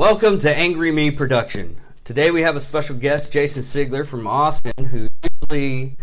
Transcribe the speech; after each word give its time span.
Welcome 0.00 0.38
to 0.38 0.56
Angry 0.56 0.92
Me 0.92 1.10
Production. 1.10 1.76
Today 2.04 2.30
we 2.30 2.40
have 2.40 2.56
a 2.56 2.60
special 2.60 2.96
guest, 2.96 3.34
Jason 3.34 3.60
Sigler 3.60 4.06
from 4.06 4.26
Austin, 4.26 4.72
who 4.82 5.08
usually 5.50 5.98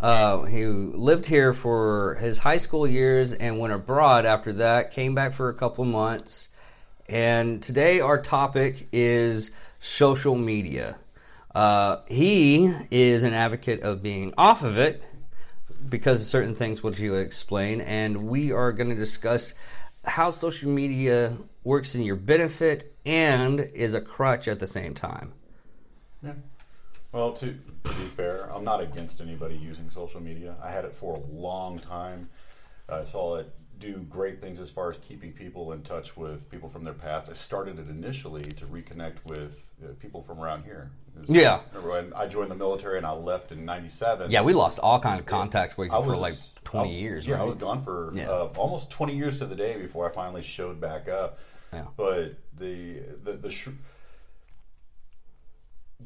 uh, 0.00 0.38
who 0.38 0.92
lived 0.96 1.26
here 1.26 1.52
for 1.52 2.16
his 2.16 2.38
high 2.38 2.56
school 2.56 2.88
years 2.88 3.34
and 3.34 3.60
went 3.60 3.72
abroad 3.72 4.26
after 4.26 4.52
that. 4.54 4.90
Came 4.90 5.14
back 5.14 5.32
for 5.32 5.48
a 5.48 5.54
couple 5.54 5.84
months, 5.84 6.48
and 7.08 7.62
today 7.62 8.00
our 8.00 8.20
topic 8.20 8.88
is 8.90 9.52
social 9.78 10.34
media. 10.34 10.98
Uh, 11.54 11.98
he 12.08 12.72
is 12.90 13.22
an 13.22 13.32
advocate 13.32 13.80
of 13.82 14.02
being 14.02 14.34
off 14.36 14.64
of 14.64 14.76
it 14.76 15.06
because 15.88 16.20
of 16.20 16.26
certain 16.26 16.56
things 16.56 16.82
which 16.82 16.98
you 16.98 17.14
explain, 17.14 17.80
and 17.80 18.26
we 18.26 18.50
are 18.50 18.72
going 18.72 18.90
to 18.90 18.96
discuss 18.96 19.54
how 20.04 20.30
social 20.30 20.68
media 20.68 21.36
works 21.66 21.96
in 21.96 22.02
your 22.02 22.14
benefit 22.16 22.94
and 23.04 23.58
is 23.58 23.92
a 23.92 24.00
crutch 24.00 24.46
at 24.46 24.60
the 24.60 24.66
same 24.68 24.94
time. 24.94 25.32
Yeah. 26.22 26.32
Well, 27.10 27.32
to, 27.32 27.46
to 27.46 27.54
be 27.88 27.90
fair, 27.90 28.48
I'm 28.54 28.62
not 28.62 28.80
against 28.80 29.20
anybody 29.20 29.56
using 29.56 29.90
social 29.90 30.20
media. 30.22 30.54
I 30.62 30.70
had 30.70 30.84
it 30.84 30.94
for 30.94 31.16
a 31.16 31.20
long 31.34 31.76
time. 31.76 32.28
I 32.88 33.02
saw 33.04 33.36
it 33.38 33.52
do 33.80 33.94
great 34.08 34.40
things 34.40 34.60
as 34.60 34.70
far 34.70 34.90
as 34.90 34.96
keeping 34.98 35.32
people 35.32 35.72
in 35.72 35.82
touch 35.82 36.16
with 36.16 36.48
people 36.50 36.68
from 36.68 36.84
their 36.84 36.94
past. 36.94 37.28
I 37.28 37.32
started 37.32 37.80
it 37.80 37.88
initially 37.88 38.44
to 38.44 38.64
reconnect 38.66 39.16
with 39.26 39.74
uh, 39.84 39.88
people 39.98 40.22
from 40.22 40.38
around 40.40 40.64
here. 40.64 40.92
Was- 41.18 41.28
Yeah. 41.28 41.58
When 41.82 42.12
I 42.14 42.28
joined 42.28 42.50
the 42.50 42.54
military 42.54 42.96
and 42.96 43.04
I 43.06 43.10
left 43.12 43.50
in 43.50 43.64
'97? 43.64 44.30
Yeah, 44.30 44.42
we 44.42 44.54
lost 44.54 44.78
all 44.78 45.00
kind 45.00 45.18
of 45.18 45.26
contact 45.26 45.76
with 45.76 45.90
you 45.90 45.96
I 45.98 46.00
for 46.00 46.12
was- 46.12 46.20
like 46.20 46.34
20 46.64 46.88
I- 46.88 46.92
years, 46.92 47.26
Yeah, 47.26 47.34
right? 47.34 47.42
I 47.42 47.44
was 47.44 47.56
gone 47.56 47.82
for 47.82 48.12
Yeah. 48.14 48.30
uh, 48.30 48.48
almost 48.56 48.90
20 48.90 49.14
years 49.16 49.38
to 49.40 49.46
the 49.46 49.56
day 49.56 49.76
before 49.76 50.08
I 50.08 50.12
finally 50.12 50.42
showed 50.42 50.80
back 50.80 51.08
up. 51.08 51.38
Yeah. 51.72 51.86
But 51.96 52.36
the 52.56 53.00
the 53.24 53.32
the 53.32 53.50
sh- 53.50 53.68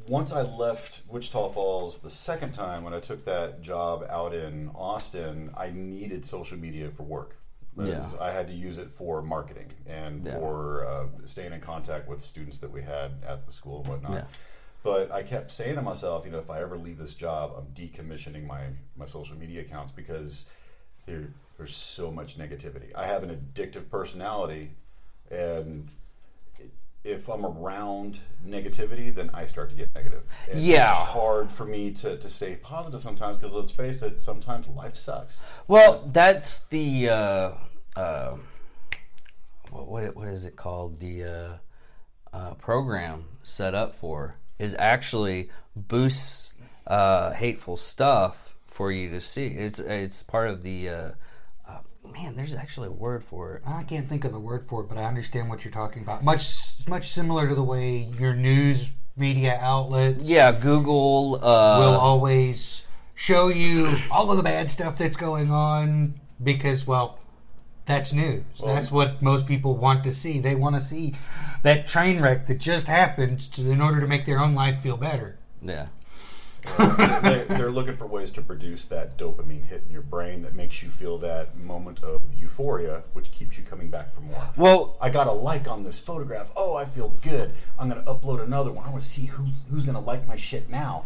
once 0.07 0.33
I 0.33 0.43
left 0.43 1.03
Wichita 1.09 1.49
Falls 1.51 1.99
the 1.99 2.11
second 2.11 2.53
time 2.53 2.85
when 2.85 2.95
I 2.95 3.01
took 3.01 3.25
that 3.25 3.61
job 3.61 4.05
out 4.09 4.35
in 4.35 4.71
Austin, 4.75 5.51
I 5.57 5.71
needed 5.71 6.25
social 6.25 6.59
media 6.59 6.91
for 6.91 7.03
work. 7.03 7.37
Because 7.77 8.15
Yeah. 8.15 8.23
I 8.23 8.33
had 8.33 8.49
to 8.49 8.53
use 8.53 8.79
it 8.79 8.91
for 8.91 9.23
marketing 9.23 9.73
and 9.87 10.25
Yeah. 10.27 10.39
for 10.39 10.85
uh, 10.87 11.07
staying 11.27 11.53
in 11.53 11.61
contact 11.61 12.09
with 12.09 12.21
students 12.23 12.59
that 12.59 12.71
we 12.71 12.83
had 12.83 13.23
at 13.27 13.47
the 13.47 13.53
school 13.53 13.81
and 13.81 13.89
whatnot. 13.89 14.13
Yeah. 14.13 14.25
But 14.83 15.13
I 15.13 15.23
kept 15.23 15.53
saying 15.53 15.77
to 15.77 15.83
myself, 15.83 16.25
you 16.25 16.33
know, 16.33 16.39
if 16.39 16.51
I 16.51 16.61
ever 16.61 16.77
leave 16.77 16.99
this 16.99 17.15
job, 17.15 17.53
I'm 17.57 17.67
decommissioning 17.75 18.47
my, 18.47 18.63
my 18.97 19.07
social 19.07 19.37
media 19.37 19.61
accounts 19.61 19.93
because 19.93 20.47
there, 21.07 21.29
there's 21.59 21.75
so 21.77 22.11
much 22.11 22.39
negativity. 22.39 22.95
I 22.97 23.07
have 23.07 23.23
an 23.23 23.31
addictive 23.31 23.89
personality, 23.89 24.73
and 25.31 25.89
if 27.03 27.29
I'm 27.29 27.47
around 27.47 28.19
negativity, 28.47 29.15
then 29.15 29.31
I 29.33 29.47
start 29.47 29.71
to 29.71 29.77
get 29.77 29.89
negative. 29.97 30.23
And 30.51 30.61
Yeah. 30.61 30.91
It's 30.91 31.11
hard 31.11 31.51
for 31.51 31.65
me 31.65 31.93
to, 31.93 32.17
to 32.17 32.29
stay 32.29 32.57
positive 32.57 33.03
sometimes 33.03 33.39
because 33.39 33.55
let's 33.55 33.73
face 33.73 34.03
it, 34.03 34.21
sometimes 34.21 34.69
life 34.69 34.97
sucks. 34.97 35.43
Well, 35.67 36.03
that's 36.13 36.61
the 36.65 37.09
uh, 37.09 37.53
uh, 37.97 38.37
what 39.71 39.89
what 39.89 40.17
what 40.17 40.29
is 40.29 40.45
it 40.45 40.57
called? 40.57 40.99
The 40.99 41.25
uh, 41.25 42.37
uh, 42.37 42.55
program 42.55 43.25
set 43.43 43.75
up 43.75 43.95
for 43.95 44.37
is 44.59 44.77
actually 44.79 45.51
boosts 45.75 46.55
uh, 46.87 47.33
hateful 47.33 47.77
stuff 47.77 48.55
for 48.67 48.93
you 48.93 49.09
to 49.11 49.21
see. 49.21 49.47
It's 49.47 49.79
it's 49.79 50.23
part 50.23 50.51
of 50.51 50.63
the 50.63 50.89
uh, 50.89 51.11
man. 52.13 52.37
There's 52.37 52.55
actually 52.55 52.89
a 52.89 52.93
word 52.93 53.25
for 53.25 53.57
it. 53.57 53.63
I 53.67 53.83
can't 53.83 54.09
think 54.09 54.25
of 54.25 54.33
the 54.33 54.39
word 54.41 54.65
for 54.65 54.83
it, 54.83 54.89
but 54.89 54.99
I 54.99 55.05
understand 55.05 55.49
what 55.49 55.65
you're 55.65 55.73
talking 55.73 56.03
about. 56.03 56.25
Much 56.25 56.87
much 56.89 57.09
similar 57.09 57.49
to 57.49 57.55
the 57.55 57.63
way 57.63 58.09
your 58.19 58.35
news 58.35 58.91
media 59.17 59.59
outlets 59.61 60.29
Yeah, 60.29 60.53
Google. 60.53 61.37
Uh, 61.37 61.79
will 61.81 61.99
always 61.99 62.87
show 63.15 63.49
you 63.49 63.97
all 64.11 64.31
of 64.31 64.37
the 64.37 64.43
bad 64.43 64.71
stuff 64.71 64.97
that's 64.97 65.17
going 65.17 65.51
on 65.51 66.15
because 66.43 66.87
well 66.87 67.19
that's 67.87 68.13
news. 68.13 68.45
that's 68.65 68.91
what 68.93 69.21
most 69.21 69.47
people 69.47 69.77
want 69.77 70.05
to 70.05 70.13
see. 70.13 70.39
They 70.39 70.55
want 70.55 70.77
to 70.77 70.81
see 70.81 71.15
that 71.63 71.87
train 71.87 72.21
wreck 72.21 72.47
that 72.47 72.61
just 72.61 72.87
happened 72.87 73.41
to, 73.53 73.71
in 73.71 73.81
order 73.81 74.01
to 74.01 74.07
make 74.07 74.27
their 74.27 74.39
own 74.39 74.55
life 74.55 74.79
feel 74.79 74.97
better. 74.97 75.39
yeah. 75.63 75.87
they, 77.23 77.45
they're 77.49 77.71
looking 77.71 77.97
for 77.97 78.07
ways 78.07 78.31
to 78.33 78.43
produce 78.43 78.87
that 78.87 79.17
dopamine 79.17 79.65
hit 79.65 79.85
in 79.87 79.93
your 79.93 80.03
brain 80.03 80.43
that 80.43 80.55
makes 80.55 80.83
you 80.83 80.89
feel 80.89 81.19
that 81.19 81.57
moment 81.57 82.03
of 82.03 82.21
euphoria, 82.37 83.03
which 83.13 83.33
keeps 83.33 83.59
you 83.59 83.65
coming 83.65 83.89
back 83.89 84.13
for 84.13 84.21
more. 84.21 84.51
Well, 84.57 84.97
I 85.01 85.11
got 85.11 85.27
a 85.27 85.33
like 85.33 85.69
on 85.69 85.85
this 85.85 85.99
photograph. 85.99 86.51
Oh, 86.57 86.77
I 86.77 86.85
feel 86.85 87.13
good. 87.23 87.53
I'm 87.79 87.89
going 87.89 88.03
to 88.03 88.11
upload 88.11 88.43
another 88.43 88.73
one. 88.73 88.87
I 88.87 88.91
want 88.91 89.03
to 89.03 89.09
see 89.09 89.27
who's 89.27 89.65
who's 89.71 89.85
going 89.85 89.97
to 89.97 90.01
like 90.01 90.27
my 90.27 90.37
shit 90.37 90.69
now. 90.69 91.05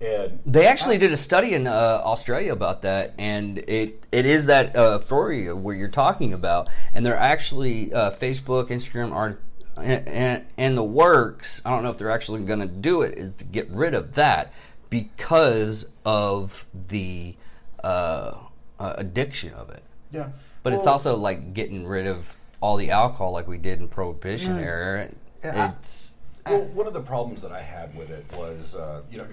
And 0.00 0.40
They 0.44 0.66
actually 0.66 0.98
did 0.98 1.12
a 1.12 1.16
study 1.16 1.54
in 1.54 1.68
uh, 1.68 2.02
Australia 2.04 2.52
about 2.52 2.82
that, 2.82 3.14
and 3.18 3.58
it 3.58 4.04
it 4.10 4.26
is 4.26 4.46
that 4.46 4.74
uh, 4.74 4.98
euphoria 5.00 5.54
where 5.54 5.76
you're 5.76 5.88
talking 5.88 6.32
about, 6.32 6.68
and 6.92 7.06
they're 7.06 7.16
actually 7.16 7.92
uh, 7.92 8.10
Facebook, 8.10 8.68
Instagram 8.68 9.12
are 9.12 9.38
and, 9.76 10.08
and, 10.08 10.46
and 10.58 10.76
the 10.76 10.84
works. 10.84 11.62
I 11.64 11.70
don't 11.70 11.82
know 11.82 11.90
if 11.90 11.98
they're 11.98 12.10
actually 12.10 12.44
going 12.44 12.60
to 12.60 12.66
do 12.66 13.02
it. 13.02 13.16
Is 13.16 13.32
to 13.32 13.44
get 13.44 13.68
rid 13.70 13.94
of 13.94 14.14
that 14.16 14.52
because 14.92 15.90
of 16.04 16.66
the 16.88 17.34
uh, 17.82 18.34
uh, 18.78 18.92
addiction 18.98 19.54
of 19.54 19.70
it. 19.70 19.82
yeah, 20.10 20.28
But 20.62 20.74
it's 20.74 20.86
also 20.86 21.16
like 21.16 21.54
getting 21.54 21.86
rid 21.86 22.06
of 22.06 22.36
all 22.60 22.76
the 22.76 22.90
alcohol, 22.90 23.32
like 23.32 23.48
we 23.48 23.56
did 23.56 23.80
in 23.80 23.88
Prohibition 23.88 24.58
era. 24.58 25.08
Yeah. 25.42 25.72
It's 25.72 26.14
Well, 26.44 26.64
one 26.64 26.86
of 26.86 26.92
the 26.92 27.00
problems 27.00 27.40
that 27.40 27.52
I 27.52 27.62
had 27.62 27.96
with 27.96 28.10
it 28.10 28.26
was, 28.38 28.76
uh, 28.76 29.00
you 29.10 29.16
know, 29.16 29.26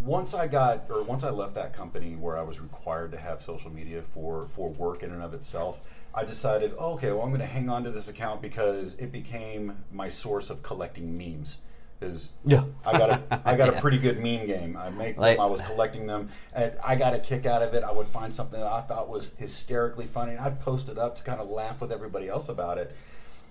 once 0.00 0.34
I 0.34 0.48
got 0.48 0.86
or 0.90 1.04
once 1.04 1.22
I 1.22 1.30
left 1.30 1.54
that 1.54 1.72
company 1.72 2.16
where 2.16 2.36
I 2.36 2.42
was 2.42 2.60
required 2.60 3.12
to 3.12 3.18
have 3.18 3.40
social 3.40 3.70
media 3.70 4.02
for 4.02 4.48
for 4.48 4.68
work 4.70 5.04
in 5.04 5.12
and 5.12 5.22
of 5.22 5.32
itself, 5.32 5.88
I 6.12 6.24
decided, 6.24 6.74
oh, 6.76 6.94
okay, 6.94 7.12
well, 7.12 7.22
I'm 7.22 7.28
going 7.28 7.40
to 7.40 7.46
hang 7.46 7.70
on 7.70 7.84
to 7.84 7.92
this 7.92 8.08
account 8.08 8.42
because 8.42 8.94
it 8.94 9.12
became 9.12 9.84
my 9.92 10.08
source 10.08 10.50
of 10.50 10.64
collecting 10.64 11.16
memes. 11.16 11.58
Is 12.00 12.34
Yeah. 12.44 12.64
I 12.84 12.98
got 12.98 13.10
a 13.10 13.40
I 13.44 13.56
got 13.56 13.68
a 13.70 13.72
pretty 13.80 13.98
good 13.98 14.16
meme 14.18 14.46
game. 14.46 14.76
I 14.76 14.90
make 14.90 15.16
Like- 15.16 15.36
them. 15.38 15.46
I 15.46 15.48
was 15.48 15.62
collecting 15.62 16.06
them, 16.06 16.28
and 16.54 16.74
I 16.84 16.94
got 16.96 17.14
a 17.14 17.18
kick 17.18 17.46
out 17.46 17.62
of 17.62 17.72
it. 17.74 17.82
I 17.82 17.92
would 17.92 18.06
find 18.06 18.34
something 18.34 18.60
that 18.60 18.70
I 18.70 18.82
thought 18.82 19.08
was 19.08 19.34
hysterically 19.38 20.04
funny, 20.06 20.32
and 20.32 20.40
I'd 20.40 20.60
post 20.60 20.88
it 20.90 20.98
up 20.98 21.16
to 21.16 21.22
kind 21.22 21.40
of 21.40 21.48
laugh 21.50 21.80
with 21.80 21.92
everybody 21.92 22.28
else 22.28 22.48
about 22.50 22.76
it. 22.78 22.94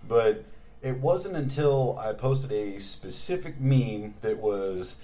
But 0.07 0.43
it 0.83 0.99
wasn't 0.99 1.35
until 1.35 1.97
I 1.97 2.13
posted 2.13 2.51
a 2.51 2.79
specific 2.79 3.59
meme 3.59 4.13
that 4.21 4.37
was 4.37 4.99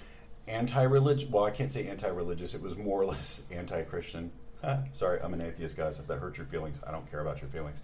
anti-religious. 0.46 1.28
Well, 1.28 1.44
I 1.44 1.50
can't 1.50 1.72
say 1.72 1.88
anti-religious. 1.88 2.54
It 2.54 2.62
was 2.62 2.76
more 2.76 3.00
or 3.02 3.06
less 3.06 3.46
anti-Christian. 3.52 4.30
Sorry, 4.92 5.20
I'm 5.20 5.34
an 5.34 5.40
atheist, 5.40 5.76
guys. 5.76 5.98
If 5.98 6.06
that 6.06 6.18
hurts 6.20 6.38
your 6.38 6.46
feelings, 6.46 6.82
I 6.86 6.92
don't 6.92 7.10
care 7.10 7.20
about 7.20 7.40
your 7.40 7.50
feelings. 7.50 7.82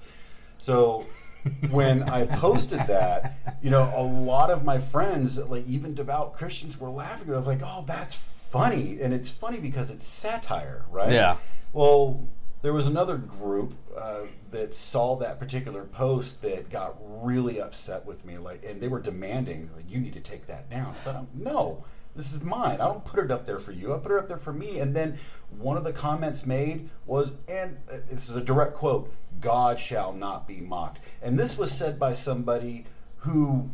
So 0.60 1.04
when 1.71 2.03
I 2.03 2.26
posted 2.26 2.81
that, 2.81 3.59
you 3.62 3.71
know, 3.71 3.91
a 3.94 4.03
lot 4.03 4.50
of 4.50 4.65
my 4.65 4.78
friends, 4.78 5.38
like 5.49 5.66
even 5.66 5.94
devout 5.94 6.32
Christians, 6.34 6.78
were 6.81 6.91
laughing. 6.91 7.32
I 7.32 7.37
was 7.37 7.47
like, 7.47 7.60
"Oh, 7.65 7.84
that's 7.87 8.15
funny," 8.15 9.00
and 9.00 9.12
it's 9.12 9.31
funny 9.31 9.59
because 9.60 9.91
it's 9.91 10.06
satire, 10.06 10.84
right? 10.91 11.12
Yeah. 11.12 11.37
Well, 11.72 12.28
there 12.62 12.72
was 12.72 12.87
another 12.87 13.16
group 13.16 13.75
uh, 13.97 14.22
that 14.50 14.75
saw 14.75 15.16
that 15.16 15.38
particular 15.38 15.84
post 15.84 16.43
that 16.43 16.71
got 16.71 16.97
really 17.22 17.60
upset 17.60 18.05
with 18.05 18.25
me, 18.25 18.38
like, 18.38 18.65
and 18.65 18.81
they 18.81 18.88
were 18.88 19.00
demanding, 19.00 19.70
like, 19.76 19.91
"You 19.91 20.00
need 20.00 20.15
to 20.15 20.20
take 20.20 20.47
that 20.47 20.69
down." 20.70 20.91
I 20.91 20.93
thought, 20.93 21.26
"No." 21.34 21.84
This 22.16 22.32
is 22.32 22.42
mine. 22.42 22.80
I 22.80 22.86
don't 22.86 23.04
put 23.04 23.24
it 23.24 23.30
up 23.30 23.46
there 23.46 23.58
for 23.58 23.72
you. 23.72 23.94
I 23.94 23.98
put 23.98 24.12
it 24.12 24.19
up 24.19 24.28
there 24.28 24.38
for 24.38 24.52
me. 24.52 24.80
And 24.80 24.94
then 24.94 25.19
one 25.56 25.76
of 25.76 25.84
the 25.84 25.92
comments 25.92 26.46
made 26.46 26.88
was, 27.06 27.37
and 27.49 27.76
uh, 27.90 27.99
this 28.08 28.28
is 28.28 28.37
a 28.37 28.43
direct 28.43 28.75
quote 28.75 29.12
God 29.40 29.78
shall 29.78 30.12
not 30.12 30.49
be 30.49 30.60
mocked. 30.60 31.00
And 31.22 31.38
this 31.38 31.56
was 31.56 31.70
said 31.70 31.99
by 31.99 32.12
somebody 32.12 32.87
who 33.19 33.70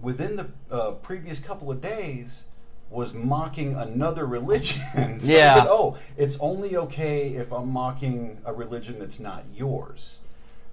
within 0.00 0.36
the 0.36 0.48
uh, 0.70 0.92
previous 0.92 1.40
couple 1.40 1.70
of 1.70 1.80
days 1.80 2.44
was 2.90 3.12
mocking 3.12 3.74
another 3.74 4.24
religion. 4.26 4.82
so 5.20 5.32
Yeah. 5.32 5.56
Said, 5.56 5.66
oh, 5.68 5.96
it's 6.16 6.38
only 6.40 6.76
okay 6.76 7.28
if 7.30 7.52
I'm 7.52 7.70
mocking 7.70 8.40
a 8.44 8.52
religion 8.52 8.98
that's 8.98 9.20
not 9.20 9.44
yours. 9.54 10.18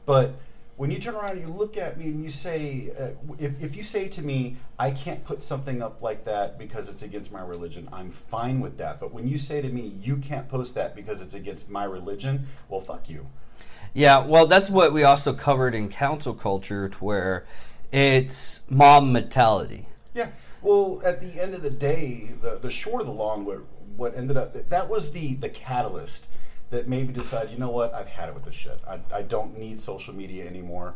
But 0.06 0.34
when 0.78 0.92
you 0.92 1.00
turn 1.00 1.16
around 1.16 1.32
and 1.32 1.42
you 1.42 1.54
look 1.54 1.78
at 1.78 1.98
me 1.98 2.06
and 2.06 2.22
you 2.22 2.30
say, 2.30 2.92
uh, 3.00 3.10
if, 3.40 3.64
if 3.64 3.78
you 3.78 3.84
say 3.84 4.10
to 4.10 4.22
me, 4.22 4.58
I 4.78 4.92
can't 4.92 5.24
put 5.24 5.42
something 5.42 5.82
up 5.82 6.02
like 6.02 6.26
that 6.26 6.60
because 6.60 6.90
it's 6.90 7.02
against 7.02 7.32
my 7.32 7.42
religion, 7.42 7.88
I'm 7.94 8.10
fine 8.10 8.60
with 8.60 8.78
that. 8.80 9.00
But 9.00 9.14
when 9.14 9.28
you 9.28 9.38
say 9.38 9.62
to 9.62 9.70
me, 9.70 9.94
you 10.02 10.18
can't 10.18 10.50
post 10.50 10.76
that 10.76 10.94
because 10.96 11.22
it's 11.22 11.34
against 11.34 11.70
my 11.70 11.86
religion, 11.86 12.48
well, 12.68 12.82
fuck 12.82 13.10
you. 13.10 13.28
Yeah, 13.94 14.26
well, 14.26 14.46
that's 14.46 14.70
what 14.70 14.92
we 14.92 15.04
also 15.04 15.32
covered 15.32 15.74
in 15.74 15.88
cancel 15.88 16.34
culture, 16.34 16.90
to 16.90 16.98
where 16.98 17.46
it's 17.94 18.70
mob 18.70 19.06
mentality. 19.06 19.88
Yeah. 20.14 20.28
Well, 20.62 21.02
at 21.06 21.22
the 21.22 21.42
end 21.42 21.54
of 21.54 21.62
the 21.62 21.70
day, 21.70 22.32
the, 22.42 22.58
the 22.58 22.72
short 22.72 23.00
of 23.00 23.08
the 23.08 23.14
long, 23.14 23.46
what, 23.46 23.60
what 23.96 24.18
ended 24.18 24.36
up, 24.36 24.52
that 24.52 24.90
was 24.90 25.14
the, 25.14 25.36
the 25.36 25.48
catalyst 25.48 26.30
that 26.76 26.88
made 26.90 27.08
me 27.08 27.14
decide, 27.14 27.50
you 27.50 27.58
know 27.58 27.70
what, 27.70 27.94
I've 27.94 28.08
had 28.08 28.28
it 28.30 28.36
with 28.36 28.44
this 28.44 28.54
shit. 28.56 28.78
I, 28.88 29.00
I 29.14 29.22
don't 29.22 29.58
need 29.58 29.80
social 29.80 30.14
media 30.14 30.46
anymore. 30.46 30.96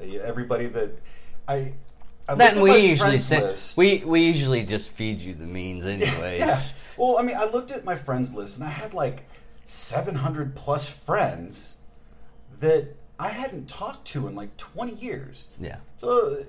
Everybody 0.00 0.66
that, 0.68 1.00
I. 1.48 1.74
I 2.28 2.32
and 2.34 2.60
we 2.62 2.76
usually 2.78 3.18
send, 3.18 3.56
we 3.76 4.02
we 4.04 4.24
usually 4.26 4.64
just 4.64 4.90
feed 4.90 5.20
you 5.20 5.32
the 5.34 5.44
memes 5.44 5.86
anyways. 5.96 6.40
Yeah. 6.40 6.56
Well, 6.96 7.18
I 7.18 7.22
mean, 7.22 7.36
I 7.36 7.44
looked 7.44 7.70
at 7.70 7.84
my 7.84 7.94
friends 7.94 8.34
list 8.34 8.58
and 8.58 8.66
I 8.66 8.70
had 8.70 8.94
like 8.94 9.28
700 9.64 10.54
plus 10.56 10.88
friends 10.88 11.76
that 12.60 12.88
I 13.18 13.28
hadn't 13.28 13.68
talked 13.68 14.06
to 14.08 14.26
in 14.26 14.34
like 14.34 14.56
20 14.56 14.94
years. 14.94 15.46
Yeah. 15.60 15.76
So 15.96 16.44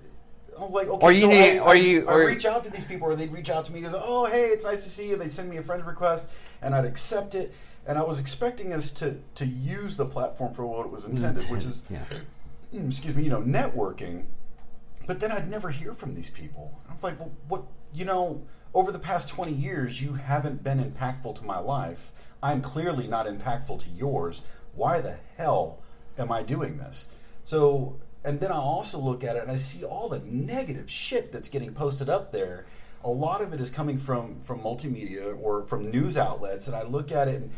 I 0.57 0.62
was 0.62 0.71
like, 0.71 0.88
okay, 0.88 1.06
Or 1.06 1.12
you 1.12 1.21
so 1.21 1.27
need- 1.29 1.57
I, 1.57 1.59
or 1.59 1.69
I- 1.69 1.74
you- 1.75 2.09
I 2.09 2.13
or- 2.13 2.25
reach 2.25 2.45
out 2.45 2.63
to 2.63 2.71
these 2.71 2.85
people, 2.85 3.07
or 3.07 3.15
they'd 3.15 3.31
reach 3.31 3.50
out 3.51 3.65
to 3.65 3.71
me 3.71 3.79
because, 3.81 3.95
oh, 3.95 4.25
hey, 4.25 4.45
it's 4.45 4.65
nice 4.65 4.83
to 4.83 4.89
see 4.89 5.07
you. 5.09 5.15
They 5.15 5.27
send 5.27 5.47
me 5.50 5.57
a 5.57 5.62
friend 5.62 5.85
request, 5.85 6.27
and 6.63 6.74
I'd 6.74 6.85
accept 6.85 7.35
it. 7.35 7.53
And 7.88 7.98
I 7.98 8.04
was 8.04 8.19
expecting 8.19 8.74
us 8.74 8.92
to 8.94 9.18
to 9.36 9.45
use 9.45 9.95
the 9.95 10.06
platform 10.06 10.54
for 10.54 10.66
what 10.66 10.86
it 10.86 10.92
was 10.92 11.06
intended, 11.06 11.44
which 11.50 11.63
is, 11.66 11.86
Yeah. 11.89 12.00
mm, 12.74 12.88
excuse 12.88 13.16
me, 13.16 13.24
you 13.24 13.30
know, 13.30 13.42
networking. 13.42 14.25
But 15.07 15.22
then 15.22 15.31
I'd 15.31 15.50
never 15.50 15.69
hear 15.69 15.94
from 15.94 16.13
these 16.13 16.30
people. 16.30 16.78
I 16.89 16.94
was 16.94 17.04
like, 17.04 17.18
well, 17.18 17.31
what, 17.48 17.63
you 17.94 18.04
know, 18.04 18.42
over 18.74 18.92
the 18.92 19.00
past 19.00 19.30
20 19.30 19.54
years, 19.54 20.01
you 20.01 20.13
haven't 20.16 20.63
been 20.63 20.84
impactful 20.84 21.36
to 21.36 21.45
my 21.45 21.60
life. 21.60 22.12
I'm 22.44 22.62
clearly 22.62 23.07
not 23.07 23.25
impactful 23.25 23.80
to 23.86 23.89
yours. 23.89 24.42
Why 24.75 25.00
the 25.00 25.18
hell 25.38 25.80
am 26.18 26.30
I 26.30 26.44
doing 26.44 26.78
this? 26.78 27.07
So, 27.45 27.95
and 28.25 28.42
then 28.42 28.51
I 28.51 28.57
also 28.57 29.00
look 29.00 29.24
at 29.24 29.38
it 29.38 29.44
and 29.44 29.51
I 29.51 29.56
see 29.56 29.86
all 29.86 30.10
the 30.10 30.19
negative 30.25 30.92
shit 30.92 31.31
that's 31.31 31.48
getting 31.48 31.74
posted 31.74 32.10
up 32.10 32.34
there. 32.34 32.66
A 33.06 33.10
lot 33.10 33.42
of 33.42 33.54
it 33.54 33.62
is 33.62 33.69
coming 33.69 33.98
from 33.98 34.42
from 34.42 34.60
multimedia 34.60 35.39
or 35.42 35.63
from 35.63 35.89
news 35.89 36.18
outlets, 36.18 36.68
and 36.68 36.75
I 36.75 36.84
look 36.84 37.12
at 37.12 37.30
it 37.30 37.36
and 37.36 37.51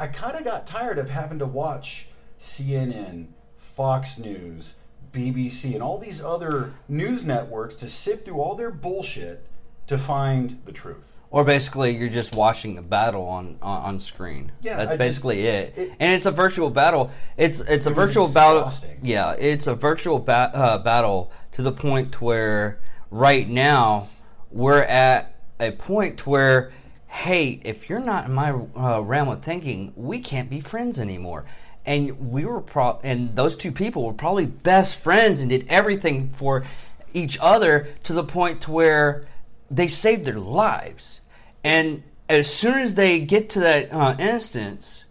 I 0.00 0.06
kind 0.06 0.34
of 0.34 0.44
got 0.44 0.66
tired 0.66 0.96
of 0.98 1.10
having 1.10 1.38
to 1.40 1.46
watch 1.46 2.08
CNN, 2.40 3.26
Fox 3.58 4.18
News, 4.18 4.74
BBC, 5.12 5.74
and 5.74 5.82
all 5.82 5.98
these 5.98 6.22
other 6.24 6.72
news 6.88 7.22
networks 7.26 7.74
to 7.76 7.86
sift 7.88 8.24
through 8.24 8.40
all 8.40 8.54
their 8.54 8.70
bullshit 8.70 9.44
to 9.88 9.98
find 9.98 10.58
the 10.64 10.72
truth. 10.72 11.20
Or 11.30 11.44
basically, 11.44 11.94
you're 11.98 12.08
just 12.08 12.34
watching 12.34 12.78
a 12.78 12.82
battle 12.82 13.24
on 13.26 13.58
on, 13.60 13.82
on 13.82 14.00
screen. 14.00 14.52
Yeah, 14.62 14.76
that's 14.78 14.92
I 14.92 14.94
just- 14.94 14.98
basically 14.98 15.46
it. 15.46 15.74
it- 15.76 15.92
And 16.00 16.12
it's 16.14 16.24
a 16.26 16.30
virtual 16.30 16.70
battle. 16.70 17.10
It's 17.36 17.60
it's 17.60 17.86
a 17.86 17.90
It 17.90 17.96
was 17.96 18.06
virtual 18.08 18.32
battle. 18.32 18.72
Yeah, 19.02 19.34
it's 19.38 19.66
a 19.66 19.74
virtual 19.74 20.18
ba- 20.18 20.50
uh, 20.54 20.78
battle 20.78 21.30
to 21.52 21.60
the 21.62 21.72
point 21.72 22.22
where 22.22 22.78
right 23.10 23.46
now 23.46 24.08
we're 24.50 24.82
at 24.82 25.34
a 25.58 25.72
point 25.72 26.26
where, 26.26 26.70
hey, 27.10 27.60
if 27.64 27.88
you're 27.88 28.00
not 28.00 28.26
in 28.26 28.32
my 28.32 28.50
uh, 28.50 29.00
realm 29.00 29.28
of 29.28 29.42
thinking, 29.42 29.92
we 29.96 30.20
can't 30.20 30.48
be 30.48 30.60
friends 30.60 31.00
anymore. 31.00 31.44
And 31.84 32.30
we 32.30 32.44
were 32.44 32.60
pro- 32.60 33.00
and 33.02 33.34
those 33.34 33.56
two 33.56 33.72
people 33.72 34.06
were 34.06 34.12
probably 34.12 34.46
best 34.46 34.94
friends 34.94 35.40
and 35.40 35.50
did 35.50 35.66
everything 35.68 36.30
for 36.30 36.64
each 37.12 37.36
other 37.40 37.88
to 38.04 38.12
the 38.12 38.22
point 38.22 38.62
to 38.62 38.70
where 38.70 39.26
they 39.70 39.88
saved 39.88 40.24
their 40.24 40.38
lives. 40.38 41.22
And 41.64 42.04
as 42.28 42.52
soon 42.52 42.78
as 42.78 42.94
they 42.94 43.20
get 43.20 43.50
to 43.50 43.60
that 43.60 43.92
uh, 43.92 44.14
instance, 44.18 45.04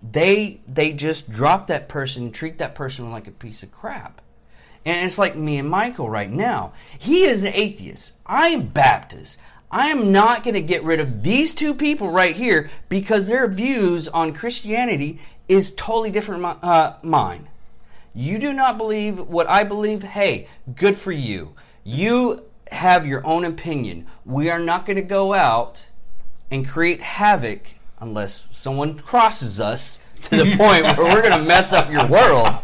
they 0.00 0.60
they 0.68 0.92
just 0.92 1.30
drop 1.30 1.66
that 1.66 1.88
person, 1.88 2.30
treat 2.30 2.58
that 2.58 2.76
person 2.76 3.10
like 3.10 3.26
a 3.26 3.32
piece 3.32 3.64
of 3.64 3.72
crap. 3.72 4.22
And 4.84 5.04
it's 5.04 5.18
like 5.18 5.36
me 5.36 5.58
and 5.58 5.68
Michael 5.68 6.08
right 6.08 6.30
now. 6.30 6.72
He 6.98 7.24
is 7.24 7.42
an 7.42 7.52
atheist. 7.52 8.18
I 8.26 8.48
am 8.48 8.66
Baptist. 8.66 9.38
I 9.72 9.86
am 9.86 10.12
not 10.12 10.44
going 10.44 10.52
to 10.54 10.60
get 10.60 10.84
rid 10.84 11.00
of 11.00 11.22
these 11.22 11.54
two 11.54 11.72
people 11.72 12.10
right 12.10 12.36
here 12.36 12.70
because 12.90 13.26
their 13.26 13.48
views 13.48 14.06
on 14.06 14.34
Christianity 14.34 15.18
is 15.48 15.74
totally 15.74 16.10
different 16.10 16.42
from 16.42 16.58
uh, 16.62 16.96
mine. 17.02 17.48
You 18.14 18.38
do 18.38 18.52
not 18.52 18.76
believe 18.76 19.18
what 19.18 19.48
I 19.48 19.64
believe. 19.64 20.02
Hey, 20.02 20.46
good 20.76 20.94
for 20.94 21.10
you. 21.10 21.54
You 21.84 22.44
have 22.70 23.06
your 23.06 23.26
own 23.26 23.46
opinion. 23.46 24.06
We 24.26 24.50
are 24.50 24.58
not 24.58 24.84
going 24.84 24.96
to 24.96 25.02
go 25.02 25.32
out 25.32 25.88
and 26.50 26.68
create 26.68 27.00
havoc 27.00 27.74
unless 27.98 28.48
someone 28.50 28.98
crosses 28.98 29.58
us 29.58 30.06
to 30.24 30.36
the 30.36 30.54
point 30.56 30.84
where 30.98 31.14
we're 31.14 31.22
going 31.22 31.40
to 31.40 31.48
mess 31.48 31.72
up 31.72 31.90
your 31.90 32.06
world. 32.08 32.54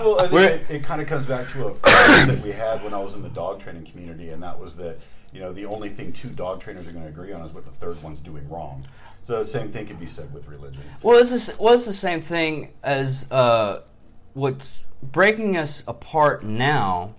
Well, 0.00 0.20
I 0.20 0.22
think 0.22 0.32
We're- 0.32 0.52
it, 0.52 0.66
it 0.70 0.84
kind 0.84 1.00
of 1.00 1.08
comes 1.08 1.26
back 1.26 1.48
to 1.48 1.66
a 1.66 1.74
that 1.74 2.40
we 2.44 2.52
had 2.52 2.84
when 2.84 2.94
I 2.94 2.98
was 2.98 3.16
in 3.16 3.22
the 3.22 3.30
dog 3.30 3.58
training 3.58 3.86
community, 3.86 4.30
and 4.30 4.42
that 4.42 4.58
was 4.58 4.76
that 4.76 4.98
you 5.34 5.40
know 5.40 5.52
the 5.52 5.66
only 5.66 5.88
thing 5.88 6.12
two 6.12 6.28
dog 6.30 6.60
trainers 6.60 6.88
are 6.88 6.92
going 6.92 7.04
to 7.04 7.10
agree 7.10 7.32
on 7.32 7.42
is 7.42 7.52
what 7.52 7.64
the 7.64 7.70
third 7.72 8.00
one's 8.02 8.20
doing 8.20 8.48
wrong. 8.48 8.86
So 9.22 9.38
the 9.38 9.44
same 9.44 9.70
thing 9.70 9.86
could 9.86 9.98
be 9.98 10.06
said 10.06 10.32
with 10.32 10.46
religion. 10.48 10.82
Well, 11.02 11.20
it's 11.20 11.30
the, 11.30 11.62
well, 11.62 11.74
it's 11.74 11.86
the 11.86 11.92
same 11.92 12.20
thing 12.20 12.72
as 12.82 13.30
uh, 13.32 13.82
what's 14.34 14.86
breaking 15.02 15.56
us 15.56 15.86
apart 15.88 16.44
now 16.44 17.14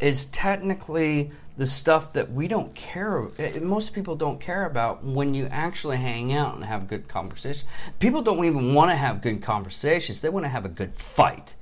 is 0.00 0.26
technically 0.26 1.30
the 1.56 1.66
stuff 1.66 2.12
that 2.12 2.30
we 2.30 2.48
don't 2.48 2.74
care. 2.74 3.24
eh, 3.38 3.58
Most 3.60 3.94
people 3.94 4.14
don't 4.14 4.40
care 4.40 4.66
about 4.66 5.02
when 5.02 5.34
you 5.34 5.46
actually 5.50 5.96
hang 5.96 6.32
out 6.32 6.54
and 6.54 6.64
have 6.64 6.86
good 6.86 7.08
conversations. 7.08 7.64
People 7.98 8.22
don't 8.22 8.44
even 8.44 8.72
want 8.74 8.90
to 8.90 8.96
have 8.96 9.22
good 9.22 9.42
conversations. 9.42 10.20
They 10.20 10.28
want 10.28 10.44
to 10.44 10.50
have 10.50 10.64
a 10.64 10.70
good 10.70 10.94
fight, 10.94 11.54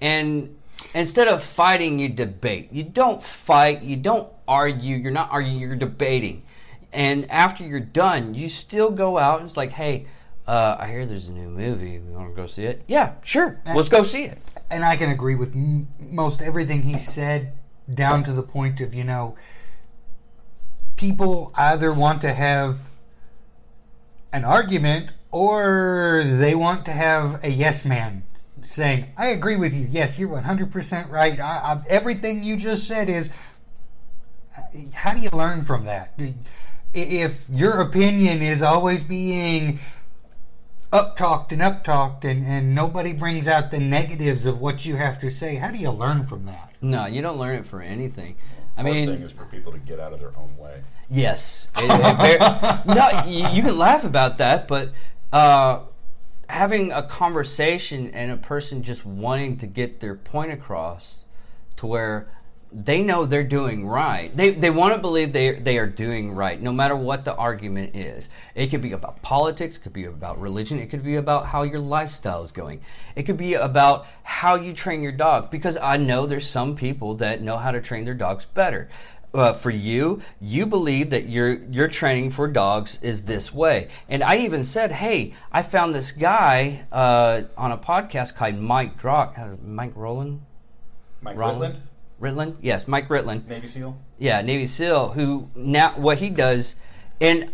and 0.00 0.56
instead 0.94 1.28
of 1.28 1.42
fighting, 1.42 1.98
you 1.98 2.08
debate. 2.08 2.68
You 2.72 2.82
don't 2.84 3.22
fight. 3.22 3.82
You 3.82 3.96
don't 3.96 4.28
argue. 4.46 4.96
You're 4.96 5.12
not 5.12 5.30
arguing. 5.30 5.58
You're 5.58 5.76
debating. 5.76 6.42
And 6.92 7.30
after 7.30 7.64
you're 7.64 7.80
done, 7.80 8.34
you 8.34 8.48
still 8.48 8.90
go 8.90 9.18
out 9.18 9.40
and 9.40 9.48
it's 9.48 9.56
like, 9.56 9.72
hey, 9.72 10.06
uh, 10.46 10.76
I 10.78 10.88
hear 10.88 11.04
there's 11.04 11.28
a 11.28 11.32
new 11.32 11.48
movie. 11.48 11.90
You 11.92 12.00
want 12.12 12.34
to 12.34 12.40
go 12.40 12.46
see 12.46 12.64
it? 12.64 12.82
Yeah, 12.86 13.14
sure. 13.22 13.58
Let's 13.74 13.88
go 13.88 14.02
see 14.02 14.24
it. 14.24 14.38
and 14.70 14.84
I 14.84 14.96
can 14.96 15.10
agree 15.10 15.34
with 15.34 15.54
m- 15.54 15.88
most 15.98 16.40
everything 16.40 16.82
he 16.82 16.96
said, 16.96 17.52
down 17.92 18.24
to 18.24 18.32
the 18.32 18.42
point 18.42 18.80
of 18.80 18.94
you 18.94 19.04
know, 19.04 19.36
people 20.96 21.52
either 21.56 21.92
want 21.92 22.20
to 22.22 22.32
have 22.32 22.88
an 24.32 24.44
argument 24.44 25.12
or 25.30 26.22
they 26.24 26.54
want 26.54 26.84
to 26.86 26.92
have 26.92 27.44
a 27.44 27.50
yes 27.50 27.84
man 27.84 28.22
saying, 28.62 29.06
"I 29.16 29.28
agree 29.28 29.56
with 29.56 29.74
you. 29.74 29.86
Yes, 29.88 30.18
you're 30.18 30.28
100 30.28 30.70
percent 30.70 31.10
right. 31.10 31.38
I, 31.40 31.44
I, 31.44 31.82
everything 31.88 32.42
you 32.42 32.56
just 32.56 32.86
said 32.86 33.08
is." 33.08 33.30
How 34.94 35.12
do 35.12 35.20
you 35.20 35.28
learn 35.32 35.64
from 35.64 35.84
that? 35.84 36.18
If 36.94 37.46
your 37.50 37.80
opinion 37.80 38.40
is 38.42 38.62
always 38.62 39.04
being 39.04 39.80
up 40.92 41.16
talked 41.16 41.52
and 41.52 41.60
up 41.60 41.84
talked 41.84 42.24
and, 42.24 42.46
and 42.46 42.74
nobody 42.74 43.12
brings 43.12 43.46
out 43.46 43.70
the 43.70 43.78
negatives 43.78 44.46
of 44.46 44.60
what 44.60 44.86
you 44.86 44.96
have 44.96 45.18
to 45.18 45.28
say 45.30 45.56
how 45.56 45.68
do 45.70 45.76
you 45.76 45.90
learn 45.90 46.24
from 46.24 46.46
that 46.46 46.72
No, 46.80 47.06
you 47.06 47.20
don't 47.22 47.38
learn 47.38 47.56
it 47.56 47.66
for 47.66 47.82
anything. 47.82 48.36
I 48.78 48.82
Hard 48.82 48.94
mean, 48.94 49.08
thing 49.08 49.22
is 49.22 49.32
for 49.32 49.44
people 49.46 49.72
to 49.72 49.78
get 49.78 49.98
out 49.98 50.12
of 50.12 50.20
their 50.20 50.32
own 50.38 50.56
way. 50.56 50.80
Yes. 51.10 51.68
It- 51.76 52.38
it 52.40 52.86
no, 52.86 53.24
you, 53.26 53.48
you 53.56 53.62
can 53.62 53.76
laugh 53.76 54.04
about 54.04 54.38
that, 54.38 54.68
but 54.68 54.90
uh, 55.32 55.80
having 56.48 56.92
a 56.92 57.02
conversation 57.02 58.10
and 58.10 58.30
a 58.30 58.36
person 58.36 58.82
just 58.82 59.04
wanting 59.04 59.56
to 59.58 59.66
get 59.66 60.00
their 60.00 60.14
point 60.14 60.52
across 60.52 61.24
to 61.76 61.86
where 61.86 62.28
they 62.72 63.02
know 63.02 63.24
they're 63.24 63.44
doing 63.44 63.86
right. 63.86 64.36
They, 64.36 64.50
they 64.50 64.70
want 64.70 64.94
to 64.94 65.00
believe 65.00 65.32
they, 65.32 65.54
they 65.54 65.78
are 65.78 65.86
doing 65.86 66.34
right, 66.34 66.60
no 66.60 66.72
matter 66.72 66.96
what 66.96 67.24
the 67.24 67.34
argument 67.34 67.94
is. 67.94 68.28
It 68.54 68.66
could 68.66 68.82
be 68.82 68.92
about 68.92 69.22
politics, 69.22 69.76
it 69.76 69.80
could 69.80 69.92
be 69.92 70.04
about 70.04 70.38
religion, 70.40 70.78
it 70.78 70.90
could 70.90 71.04
be 71.04 71.16
about 71.16 71.46
how 71.46 71.62
your 71.62 71.80
lifestyle 71.80 72.42
is 72.42 72.52
going. 72.52 72.80
It 73.14 73.22
could 73.22 73.36
be 73.36 73.54
about 73.54 74.06
how 74.24 74.56
you 74.56 74.72
train 74.72 75.00
your 75.00 75.12
dog, 75.12 75.50
because 75.50 75.76
I 75.76 75.96
know 75.96 76.26
there's 76.26 76.48
some 76.48 76.76
people 76.76 77.14
that 77.14 77.40
know 77.40 77.56
how 77.56 77.70
to 77.70 77.80
train 77.80 78.04
their 78.04 78.14
dogs 78.14 78.44
better 78.44 78.88
uh, 79.36 79.52
for 79.52 79.70
you, 79.70 80.20
you 80.40 80.66
believe 80.66 81.10
that 81.10 81.28
your 81.28 81.52
your 81.64 81.88
training 81.88 82.30
for 82.30 82.48
dogs 82.48 83.02
is 83.02 83.24
this 83.24 83.52
way. 83.52 83.88
And 84.08 84.22
I 84.22 84.38
even 84.38 84.64
said, 84.64 84.92
"Hey, 84.92 85.34
I 85.52 85.62
found 85.62 85.94
this 85.94 86.12
guy 86.12 86.86
uh, 86.90 87.42
on 87.56 87.70
a 87.72 87.78
podcast 87.78 88.34
called 88.34 88.56
Mike 88.56 88.96
Drock, 88.96 89.38
uh, 89.38 89.56
Mike 89.62 89.92
Rowland, 89.94 90.42
Mike 91.20 91.36
Roland? 91.36 91.80
Ritland, 92.20 92.56
yes, 92.62 92.88
Mike 92.88 93.08
Ritland, 93.08 93.46
Navy 93.46 93.66
SEAL. 93.66 93.94
yeah, 94.18 94.40
Navy 94.40 94.66
SEAL. 94.66 95.10
Who 95.10 95.50
now 95.54 95.92
what 95.96 96.18
he 96.18 96.30
does, 96.30 96.76
and 97.20 97.52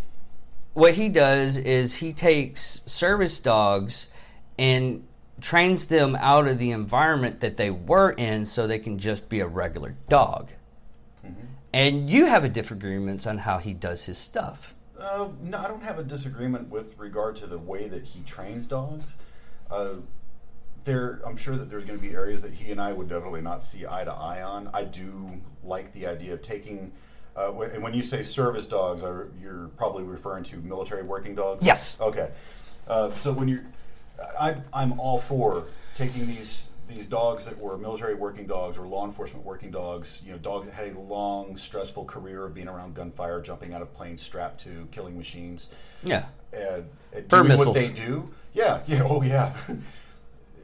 what 0.72 0.94
he 0.94 1.08
does 1.08 1.58
is 1.58 1.96
he 1.96 2.12
takes 2.12 2.80
service 2.86 3.40
dogs 3.40 4.12
and 4.56 5.04
trains 5.40 5.86
them 5.86 6.14
out 6.20 6.46
of 6.46 6.58
the 6.58 6.70
environment 6.70 7.40
that 7.40 7.56
they 7.56 7.70
were 7.70 8.12
in, 8.12 8.44
so 8.44 8.66
they 8.66 8.78
can 8.78 8.98
just 8.98 9.28
be 9.28 9.40
a 9.40 9.46
regular 9.48 9.96
dog. 10.08 10.50
And 11.72 12.10
you 12.10 12.26
have 12.26 12.44
a 12.44 12.48
different 12.48 12.82
agreements 12.82 13.26
on 13.26 13.38
how 13.38 13.58
he 13.58 13.72
does 13.72 14.06
his 14.06 14.18
stuff. 14.18 14.74
Uh, 14.98 15.28
no, 15.42 15.58
I 15.58 15.68
don't 15.68 15.82
have 15.82 15.98
a 15.98 16.04
disagreement 16.04 16.70
with 16.70 16.96
regard 16.98 17.36
to 17.36 17.46
the 17.46 17.58
way 17.58 17.88
that 17.88 18.04
he 18.04 18.22
trains 18.22 18.66
dogs. 18.66 19.16
Uh, 19.70 19.94
there, 20.84 21.20
I'm 21.26 21.36
sure 21.36 21.56
that 21.56 21.70
there's 21.70 21.84
going 21.84 21.98
to 21.98 22.04
be 22.04 22.14
areas 22.14 22.42
that 22.42 22.52
he 22.52 22.70
and 22.70 22.80
I 22.80 22.92
would 22.92 23.08
definitely 23.08 23.40
not 23.40 23.64
see 23.64 23.86
eye 23.86 24.04
to 24.04 24.12
eye 24.12 24.42
on. 24.42 24.68
I 24.74 24.84
do 24.84 25.40
like 25.64 25.92
the 25.92 26.06
idea 26.06 26.34
of 26.34 26.42
taking. 26.42 26.92
Uh, 27.34 27.58
and 27.60 27.82
when 27.82 27.94
you 27.94 28.02
say 28.02 28.22
service 28.22 28.66
dogs, 28.66 29.02
are, 29.02 29.30
you're 29.40 29.68
probably 29.76 30.04
referring 30.04 30.44
to 30.44 30.56
military 30.58 31.02
working 31.02 31.34
dogs. 31.34 31.64
Yes. 31.64 31.96
Okay. 32.00 32.30
Uh, 32.86 33.10
so 33.10 33.32
when 33.32 33.48
you're, 33.48 33.64
I, 34.38 34.56
I'm 34.72 34.98
all 35.00 35.18
for 35.18 35.64
taking 35.94 36.26
these 36.26 36.68
these 36.94 37.06
dogs 37.06 37.44
that 37.46 37.58
were 37.58 37.78
military 37.78 38.14
working 38.14 38.46
dogs 38.46 38.76
or 38.78 38.87
law 38.87 39.04
enforcement 39.06 39.44
working 39.44 39.70
dogs, 39.70 40.22
you 40.25 40.32
know, 40.32 40.38
dogs 40.38 40.66
that 40.66 40.75
had 40.75 40.94
a 40.94 40.99
long, 41.00 41.56
stressful 41.56 42.04
career 42.04 42.44
of 42.44 42.54
being 42.54 42.68
around 42.68 42.94
gunfire, 42.94 43.40
jumping 43.40 43.72
out 43.72 43.82
of 43.82 43.92
planes, 43.94 44.20
strapped 44.22 44.61
to 44.61 44.88
killing 44.92 45.16
machines, 45.16 45.68
Yeah. 46.04 46.26
and, 46.52 46.88
and 47.12 47.28
doing 47.28 47.58
what 47.58 47.75
they 47.75 47.88
do. 47.88 48.30
Yeah, 48.52 48.82
yeah, 48.88 49.02
oh 49.04 49.22
yeah. 49.22 49.52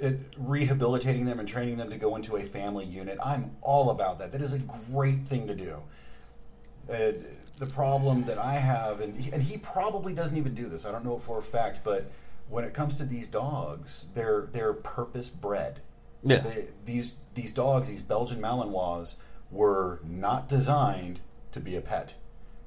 it, 0.00 0.18
rehabilitating 0.36 1.24
them 1.24 1.38
and 1.40 1.48
training 1.48 1.76
them 1.76 1.90
to 1.90 1.96
go 1.98 2.16
into 2.16 2.36
a 2.36 2.42
family 2.42 2.84
unit. 2.84 3.18
I'm 3.22 3.50
all 3.62 3.90
about 3.90 4.18
that. 4.18 4.32
That 4.32 4.42
is 4.42 4.52
a 4.52 4.58
great 4.92 5.20
thing 5.26 5.46
to 5.46 5.54
do. 5.54 5.82
Uh, 6.90 7.12
the 7.58 7.66
problem 7.66 8.22
that 8.24 8.38
I 8.38 8.54
have, 8.54 9.00
and 9.00 9.18
he, 9.18 9.32
and 9.32 9.42
he 9.42 9.58
probably 9.58 10.14
doesn't 10.14 10.36
even 10.36 10.54
do 10.54 10.66
this. 10.66 10.86
I 10.86 10.92
don't 10.92 11.04
know 11.04 11.18
for 11.18 11.38
a 11.38 11.42
fact, 11.42 11.80
but 11.82 12.10
when 12.48 12.64
it 12.64 12.72
comes 12.72 12.94
to 12.96 13.04
these 13.04 13.26
dogs, 13.26 14.06
they're 14.14 14.48
they're 14.52 14.72
purpose 14.72 15.28
bred. 15.28 15.80
Yeah. 16.22 16.38
They, 16.38 16.66
these 16.84 17.16
these 17.34 17.52
dogs, 17.52 17.88
these 17.88 18.00
Belgian 18.00 18.40
Malinois, 18.40 19.16
were 19.50 20.00
not 20.04 20.48
designed 20.48 21.20
to 21.52 21.60
be 21.60 21.76
a 21.76 21.80
pet. 21.80 22.14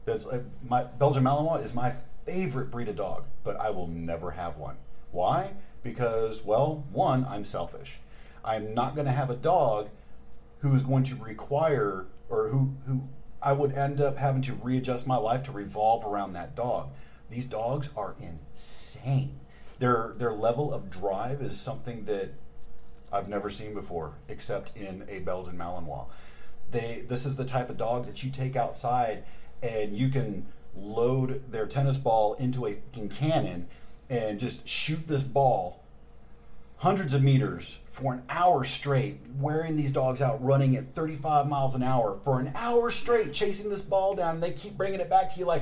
That's 0.05 0.25
like 0.25 0.43
my 0.67 0.83
Belgian 0.83 1.23
Malinois 1.23 1.63
is 1.63 1.73
my 1.73 1.93
favorite 2.25 2.71
breed 2.71 2.87
of 2.87 2.95
dog, 2.95 3.25
but 3.43 3.59
I 3.59 3.69
will 3.69 3.87
never 3.87 4.31
have 4.31 4.57
one. 4.57 4.77
Why? 5.11 5.53
Because 5.83 6.43
well, 6.43 6.85
one, 6.91 7.25
I'm 7.25 7.45
selfish. 7.45 7.99
I'm 8.43 8.73
not 8.73 8.95
going 8.95 9.05
to 9.05 9.11
have 9.13 9.29
a 9.29 9.35
dog 9.35 9.89
who's 10.59 10.83
going 10.83 11.03
to 11.03 11.15
require 11.15 12.05
or 12.29 12.47
who 12.49 12.75
who 12.87 13.03
I 13.41 13.53
would 13.53 13.73
end 13.73 13.99
up 13.99 14.17
having 14.17 14.41
to 14.43 14.53
readjust 14.53 15.07
my 15.07 15.17
life 15.17 15.43
to 15.43 15.51
revolve 15.51 16.05
around 16.05 16.33
that 16.33 16.55
dog. 16.55 16.91
These 17.29 17.45
dogs 17.45 17.89
are 17.95 18.15
insane. 18.19 19.39
Their 19.79 20.13
their 20.15 20.33
level 20.33 20.73
of 20.73 20.89
drive 20.89 21.41
is 21.41 21.59
something 21.59 22.05
that 22.05 22.33
I've 23.11 23.27
never 23.27 23.49
seen 23.49 23.73
before, 23.73 24.13
except 24.27 24.75
in 24.75 25.05
a 25.09 25.19
Belgian 25.19 25.57
Malinois. 25.57 26.05
They 26.71 27.03
this 27.07 27.25
is 27.25 27.35
the 27.35 27.45
type 27.45 27.69
of 27.69 27.77
dog 27.77 28.05
that 28.05 28.23
you 28.23 28.31
take 28.31 28.55
outside 28.55 29.23
and 29.61 29.95
you 29.95 30.09
can 30.09 30.45
load 30.75 31.51
their 31.51 31.67
tennis 31.67 31.97
ball 31.97 32.33
into 32.35 32.65
a 32.65 32.77
cannon 33.09 33.67
and 34.09 34.39
just 34.39 34.67
shoot 34.67 35.07
this 35.07 35.23
ball 35.23 35.81
hundreds 36.77 37.13
of 37.13 37.21
meters 37.21 37.81
for 37.91 38.13
an 38.13 38.23
hour 38.27 38.63
straight, 38.63 39.19
wearing 39.39 39.75
these 39.75 39.91
dogs 39.91 40.19
out 40.19 40.43
running 40.43 40.75
at 40.75 40.95
35 40.95 41.47
miles 41.47 41.75
an 41.75 41.83
hour 41.83 42.19
for 42.23 42.39
an 42.39 42.51
hour 42.55 42.89
straight, 42.89 43.31
chasing 43.33 43.69
this 43.69 43.81
ball 43.81 44.15
down, 44.15 44.35
and 44.35 44.43
they 44.43 44.51
keep 44.51 44.75
bringing 44.75 44.99
it 44.99 45.07
back 45.07 45.31
to 45.31 45.39
you 45.39 45.45
like, 45.45 45.61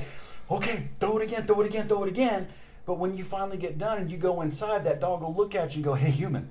okay, 0.50 0.88
throw 0.98 1.18
it 1.18 1.22
again, 1.22 1.42
throw 1.42 1.60
it 1.60 1.66
again, 1.66 1.86
throw 1.86 2.04
it 2.04 2.08
again. 2.08 2.48
But 2.86 2.94
when 2.94 3.16
you 3.16 3.22
finally 3.22 3.58
get 3.58 3.76
done 3.76 3.98
and 3.98 4.10
you 4.10 4.16
go 4.16 4.40
inside, 4.40 4.84
that 4.84 5.00
dog 5.00 5.20
will 5.20 5.34
look 5.34 5.54
at 5.54 5.76
you 5.76 5.78
and 5.78 5.84
go, 5.84 5.92
hey, 5.92 6.10
human, 6.10 6.48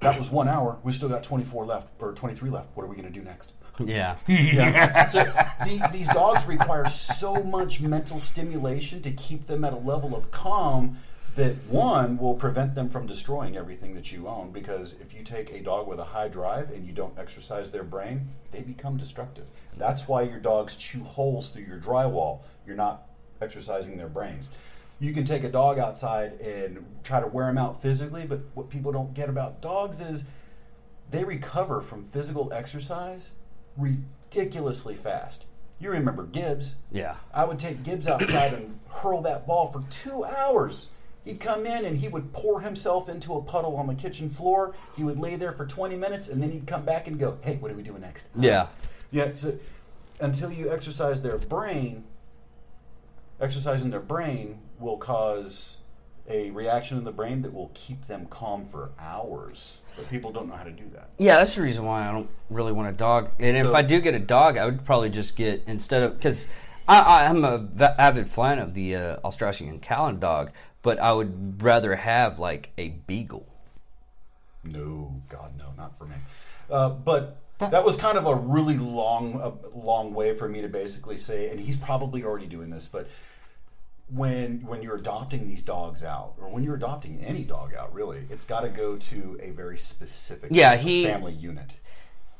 that 0.00 0.18
was 0.18 0.30
one 0.30 0.48
hour. 0.48 0.78
We 0.82 0.92
still 0.92 1.08
got 1.08 1.22
24 1.22 1.66
left, 1.66 1.88
or 2.00 2.12
23 2.12 2.50
left. 2.50 2.68
What 2.74 2.84
are 2.84 2.86
we 2.86 2.96
going 2.96 3.10
to 3.12 3.18
do 3.18 3.24
next? 3.24 3.52
Yeah. 3.78 4.16
Yeah. 4.28 5.08
so 5.08 5.24
the, 5.24 5.88
these 5.92 6.08
dogs 6.08 6.46
require 6.46 6.86
so 6.88 7.42
much 7.42 7.80
mental 7.80 8.18
stimulation 8.18 9.02
to 9.02 9.10
keep 9.10 9.46
them 9.46 9.64
at 9.64 9.72
a 9.72 9.78
level 9.78 10.16
of 10.16 10.30
calm 10.30 10.96
that 11.36 11.54
one 11.68 12.18
will 12.18 12.34
prevent 12.34 12.74
them 12.74 12.88
from 12.88 13.06
destroying 13.06 13.56
everything 13.56 13.94
that 13.94 14.10
you 14.12 14.26
own. 14.26 14.50
Because 14.50 14.98
if 15.00 15.14
you 15.14 15.22
take 15.22 15.52
a 15.52 15.60
dog 15.60 15.86
with 15.86 16.00
a 16.00 16.04
high 16.04 16.28
drive 16.28 16.70
and 16.70 16.86
you 16.86 16.92
don't 16.92 17.16
exercise 17.18 17.70
their 17.70 17.84
brain, 17.84 18.28
they 18.50 18.62
become 18.62 18.96
destructive. 18.96 19.48
That's 19.76 20.08
why 20.08 20.22
your 20.22 20.40
dogs 20.40 20.76
chew 20.76 21.04
holes 21.04 21.52
through 21.52 21.64
your 21.64 21.78
drywall. 21.78 22.40
You're 22.66 22.76
not 22.76 23.06
exercising 23.40 23.96
their 23.96 24.08
brains. 24.08 24.50
You 25.00 25.12
can 25.12 25.24
take 25.24 25.44
a 25.44 25.48
dog 25.48 25.78
outside 25.78 26.40
and 26.40 26.84
try 27.02 27.20
to 27.20 27.26
wear 27.26 27.46
them 27.46 27.56
out 27.56 27.80
physically, 27.80 28.26
but 28.26 28.40
what 28.54 28.68
people 28.68 28.92
don't 28.92 29.14
get 29.14 29.30
about 29.30 29.62
dogs 29.62 30.02
is 30.02 30.24
they 31.10 31.24
recover 31.24 31.80
from 31.80 32.04
physical 32.04 32.52
exercise 32.52 33.32
ridiculously 33.78 34.94
fast. 34.94 35.46
You 35.80 35.90
remember 35.90 36.24
Gibbs. 36.24 36.74
Yeah. 36.92 37.16
I 37.32 37.44
would 37.44 37.58
take 37.58 37.82
Gibbs 37.82 38.06
outside 38.06 38.52
and 38.52 38.78
hurl 38.90 39.22
that 39.22 39.46
ball 39.46 39.72
for 39.72 39.82
two 39.90 40.24
hours. 40.24 40.90
He'd 41.24 41.40
come 41.40 41.64
in 41.64 41.86
and 41.86 41.96
he 41.96 42.08
would 42.08 42.34
pour 42.34 42.60
himself 42.60 43.08
into 43.08 43.34
a 43.34 43.42
puddle 43.42 43.76
on 43.76 43.86
the 43.86 43.94
kitchen 43.94 44.28
floor. 44.28 44.74
He 44.94 45.02
would 45.02 45.18
lay 45.18 45.36
there 45.36 45.52
for 45.52 45.66
20 45.66 45.96
minutes 45.96 46.28
and 46.28 46.42
then 46.42 46.50
he'd 46.50 46.66
come 46.66 46.84
back 46.84 47.06
and 47.06 47.18
go, 47.18 47.38
Hey, 47.42 47.56
what 47.56 47.70
are 47.70 47.74
we 47.74 47.82
doing 47.82 48.02
next? 48.02 48.28
Yeah. 48.36 48.66
Yeah, 49.10 49.32
so 49.34 49.58
until 50.20 50.52
you 50.52 50.70
exercise 50.70 51.22
their 51.22 51.38
brain, 51.38 52.04
exercising 53.40 53.90
their 53.90 54.00
brain 54.00 54.60
will 54.80 54.96
cause 54.96 55.76
a 56.28 56.50
reaction 56.50 56.96
in 56.96 57.04
the 57.04 57.12
brain 57.12 57.42
that 57.42 57.52
will 57.52 57.70
keep 57.74 58.06
them 58.06 58.26
calm 58.26 58.64
for 58.64 58.90
hours. 58.98 59.78
But 59.96 60.08
people 60.08 60.32
don't 60.32 60.48
know 60.48 60.54
how 60.54 60.64
to 60.64 60.70
do 60.70 60.84
that. 60.94 61.10
Yeah, 61.18 61.36
that's 61.36 61.54
the 61.56 61.62
reason 61.62 61.84
why 61.84 62.08
I 62.08 62.12
don't 62.12 62.30
really 62.48 62.72
want 62.72 62.88
a 62.88 62.92
dog. 62.92 63.32
And 63.40 63.56
if 63.56 63.74
I 63.74 63.82
do 63.82 64.00
get 64.00 64.14
a 64.14 64.20
dog, 64.20 64.56
I 64.56 64.64
would 64.64 64.84
probably 64.84 65.10
just 65.10 65.36
get 65.36 65.64
instead 65.66 66.02
of 66.02 66.16
because 66.16 66.48
I, 66.88 67.26
I'm 67.26 67.44
a 67.44 67.58
v- 67.58 67.84
avid 67.98 68.28
fan 68.28 68.58
of 68.58 68.74
the 68.74 68.96
uh, 68.96 69.16
Australian 69.24 69.80
cattle 69.80 70.12
dog, 70.12 70.52
but 70.82 70.98
I 70.98 71.12
would 71.12 71.62
rather 71.62 71.96
have 71.96 72.38
like 72.38 72.70
a 72.78 72.90
beagle. 72.90 73.46
No, 74.64 75.20
God, 75.28 75.52
no, 75.58 75.72
not 75.76 75.98
for 75.98 76.06
me. 76.06 76.16
Uh, 76.70 76.90
but 76.90 77.38
that 77.58 77.84
was 77.84 77.96
kind 77.96 78.16
of 78.16 78.26
a 78.26 78.34
really 78.34 78.76
long, 78.76 79.40
uh, 79.40 79.52
long 79.74 80.14
way 80.14 80.34
for 80.34 80.48
me 80.48 80.62
to 80.62 80.68
basically 80.68 81.16
say, 81.16 81.50
and 81.50 81.58
he's 81.58 81.76
probably 81.76 82.24
already 82.24 82.46
doing 82.46 82.70
this, 82.70 82.86
but 82.86 83.08
when 84.12 84.62
when 84.66 84.82
you're 84.82 84.96
adopting 84.96 85.46
these 85.46 85.62
dogs 85.62 86.02
out, 86.02 86.34
or 86.40 86.50
when 86.50 86.62
you're 86.64 86.74
adopting 86.76 87.20
any 87.20 87.44
dog 87.44 87.74
out, 87.74 87.92
really, 87.94 88.22
it's 88.30 88.44
got 88.44 88.60
to 88.60 88.68
go 88.68 88.96
to 88.96 89.38
a 89.42 89.50
very 89.50 89.76
specific 89.76 90.50
Yeah, 90.52 90.76
he- 90.76 91.04
family 91.04 91.32
unit. 91.32 91.76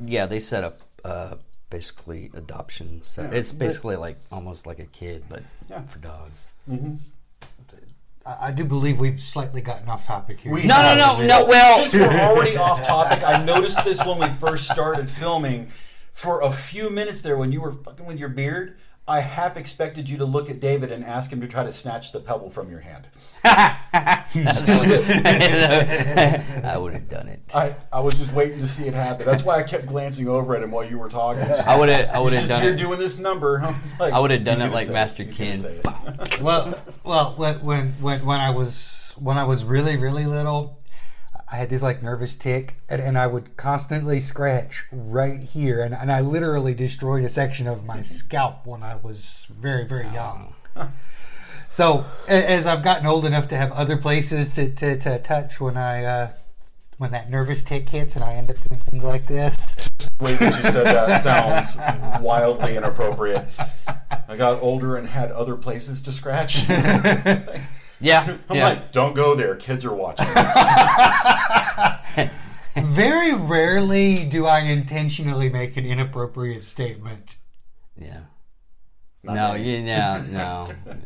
Yeah, 0.04 0.26
they 0.26 0.40
set 0.40 0.64
up 0.64 0.80
uh, 1.04 1.34
basically 1.70 2.30
adoption. 2.34 3.02
So 3.02 3.22
Yeah, 3.22 3.30
it's 3.32 3.52
but- 3.52 3.58
basically 3.60 3.96
like 3.96 4.18
almost 4.32 4.66
like 4.66 4.78
a 4.78 4.86
kid, 4.86 5.24
but 5.28 5.42
Yeah. 5.68 5.82
for 5.82 5.98
dogs. 6.00 6.54
I, 8.26 8.48
I 8.48 8.52
do 8.52 8.64
believe 8.64 8.98
we've 9.00 9.20
slightly 9.20 9.60
gotten 9.60 9.88
off 9.88 10.06
topic 10.06 10.40
here. 10.40 10.52
We 10.52 10.64
No, 10.64 10.82
no, 10.82 10.94
no, 10.96 11.26
no. 11.26 11.46
Well, 11.46 11.78
Since 11.78 11.94
we're 11.94 12.20
already 12.20 12.56
off 12.56 12.86
topic, 12.86 13.22
I 13.24 13.42
noticed 13.44 13.84
this 13.84 14.04
when 14.04 14.18
we 14.18 14.28
first 14.28 14.68
started 14.70 15.08
filming. 15.08 15.68
For 16.12 16.42
a 16.42 16.52
few 16.52 16.90
minutes 16.90 17.22
there, 17.22 17.38
when 17.38 17.50
you 17.50 17.62
were 17.62 17.72
fucking 17.72 18.04
with 18.04 18.18
your 18.18 18.28
beard, 18.28 18.76
I 19.08 19.20
half 19.20 19.56
expected 19.56 20.08
you 20.08 20.18
to 20.18 20.24
look 20.24 20.48
at 20.48 20.60
David 20.60 20.92
and 20.92 21.04
ask 21.04 21.32
him 21.32 21.40
to 21.40 21.48
try 21.48 21.64
to 21.64 21.72
snatch 21.72 22.12
the 22.12 22.20
pebble 22.20 22.48
from 22.48 22.70
your 22.70 22.80
hand. 22.80 23.08
I 23.44 24.24
would 26.78 26.92
have 26.92 27.08
done 27.08 27.26
it. 27.28 27.40
I, 27.54 27.74
I 27.92 28.00
was 28.00 28.14
just 28.16 28.32
waiting 28.34 28.58
to 28.58 28.68
see 28.68 28.84
it 28.84 28.94
happen. 28.94 29.26
That's 29.26 29.42
why 29.42 29.58
I 29.58 29.62
kept 29.64 29.86
glancing 29.86 30.28
over 30.28 30.54
at 30.54 30.62
him 30.62 30.70
while 30.70 30.88
you 30.88 30.98
were 30.98 31.08
talking. 31.08 31.42
I 31.66 31.78
would 31.78 31.88
have. 31.88 32.08
I 32.10 32.18
would 32.20 32.32
have 32.32 32.42
Just 32.42 32.50
done 32.50 32.62
here 32.62 32.74
it. 32.74 32.76
doing 32.76 32.98
this 32.98 33.18
number. 33.18 33.60
I, 33.64 33.74
like, 33.98 34.12
I 34.12 34.20
would 34.20 34.30
have 34.30 34.44
done 34.44 34.60
it 34.62 34.72
like 34.72 34.88
Master 34.90 35.24
He's 35.24 35.36
Ken. 35.36 35.64
well, 36.40 36.78
well, 37.02 37.34
when 37.36 37.56
when 37.64 37.88
when 38.00 38.24
when 38.24 38.40
I 38.40 38.50
was 38.50 39.12
when 39.18 39.38
I 39.38 39.44
was 39.44 39.64
really 39.64 39.96
really 39.96 40.26
little, 40.26 40.79
I 41.52 41.56
had 41.56 41.68
this 41.68 41.82
like 41.82 42.02
nervous 42.02 42.34
tick, 42.34 42.76
and, 42.88 43.00
and 43.00 43.18
I 43.18 43.26
would 43.26 43.56
constantly 43.56 44.20
scratch 44.20 44.84
right 44.92 45.40
here, 45.40 45.82
and, 45.82 45.94
and 45.94 46.12
I 46.12 46.20
literally 46.20 46.74
destroyed 46.74 47.24
a 47.24 47.28
section 47.28 47.66
of 47.66 47.84
my 47.84 48.02
scalp 48.02 48.66
when 48.66 48.82
I 48.82 48.96
was 48.96 49.48
very 49.50 49.86
very 49.86 50.08
young. 50.08 50.54
So 51.72 52.04
as 52.26 52.66
I've 52.66 52.82
gotten 52.82 53.06
old 53.06 53.24
enough 53.24 53.46
to 53.48 53.56
have 53.56 53.70
other 53.70 53.96
places 53.96 54.50
to, 54.56 54.74
to, 54.74 54.98
to 54.98 55.20
touch 55.20 55.60
when 55.60 55.76
I 55.76 56.04
uh, 56.04 56.30
when 56.98 57.12
that 57.12 57.30
nervous 57.30 57.62
tick 57.62 57.88
hits 57.88 58.16
and 58.16 58.24
I 58.24 58.34
end 58.34 58.50
up 58.50 58.56
doing 58.56 58.80
things 58.80 59.04
like 59.04 59.26
this. 59.26 59.88
The 59.98 60.24
way 60.24 60.34
that 60.34 60.64
you 60.64 60.70
said 60.70 60.84
that 60.84 61.22
sounds 61.22 62.22
wildly 62.22 62.76
inappropriate. 62.76 63.46
I 64.28 64.36
got 64.36 64.60
older 64.60 64.96
and 64.96 65.08
had 65.08 65.30
other 65.30 65.54
places 65.56 66.02
to 66.02 66.12
scratch. 66.12 66.68
Yeah, 68.00 68.36
I'm 68.48 68.56
yeah. 68.56 68.68
like, 68.68 68.92
don't 68.92 69.14
go 69.14 69.34
there. 69.34 69.56
Kids 69.56 69.84
are 69.84 69.94
watching. 69.94 70.26
This. 72.16 72.30
Very 72.76 73.34
rarely 73.34 74.26
do 74.26 74.46
I 74.46 74.60
intentionally 74.60 75.48
make 75.48 75.76
an 75.76 75.86
inappropriate 75.86 76.64
statement. 76.64 77.36
Yeah. 77.96 78.22
Not 79.22 79.34
no, 79.34 79.54
me. 79.54 79.76
you 79.76 79.82
no, 79.82 80.24
no. 80.28 80.64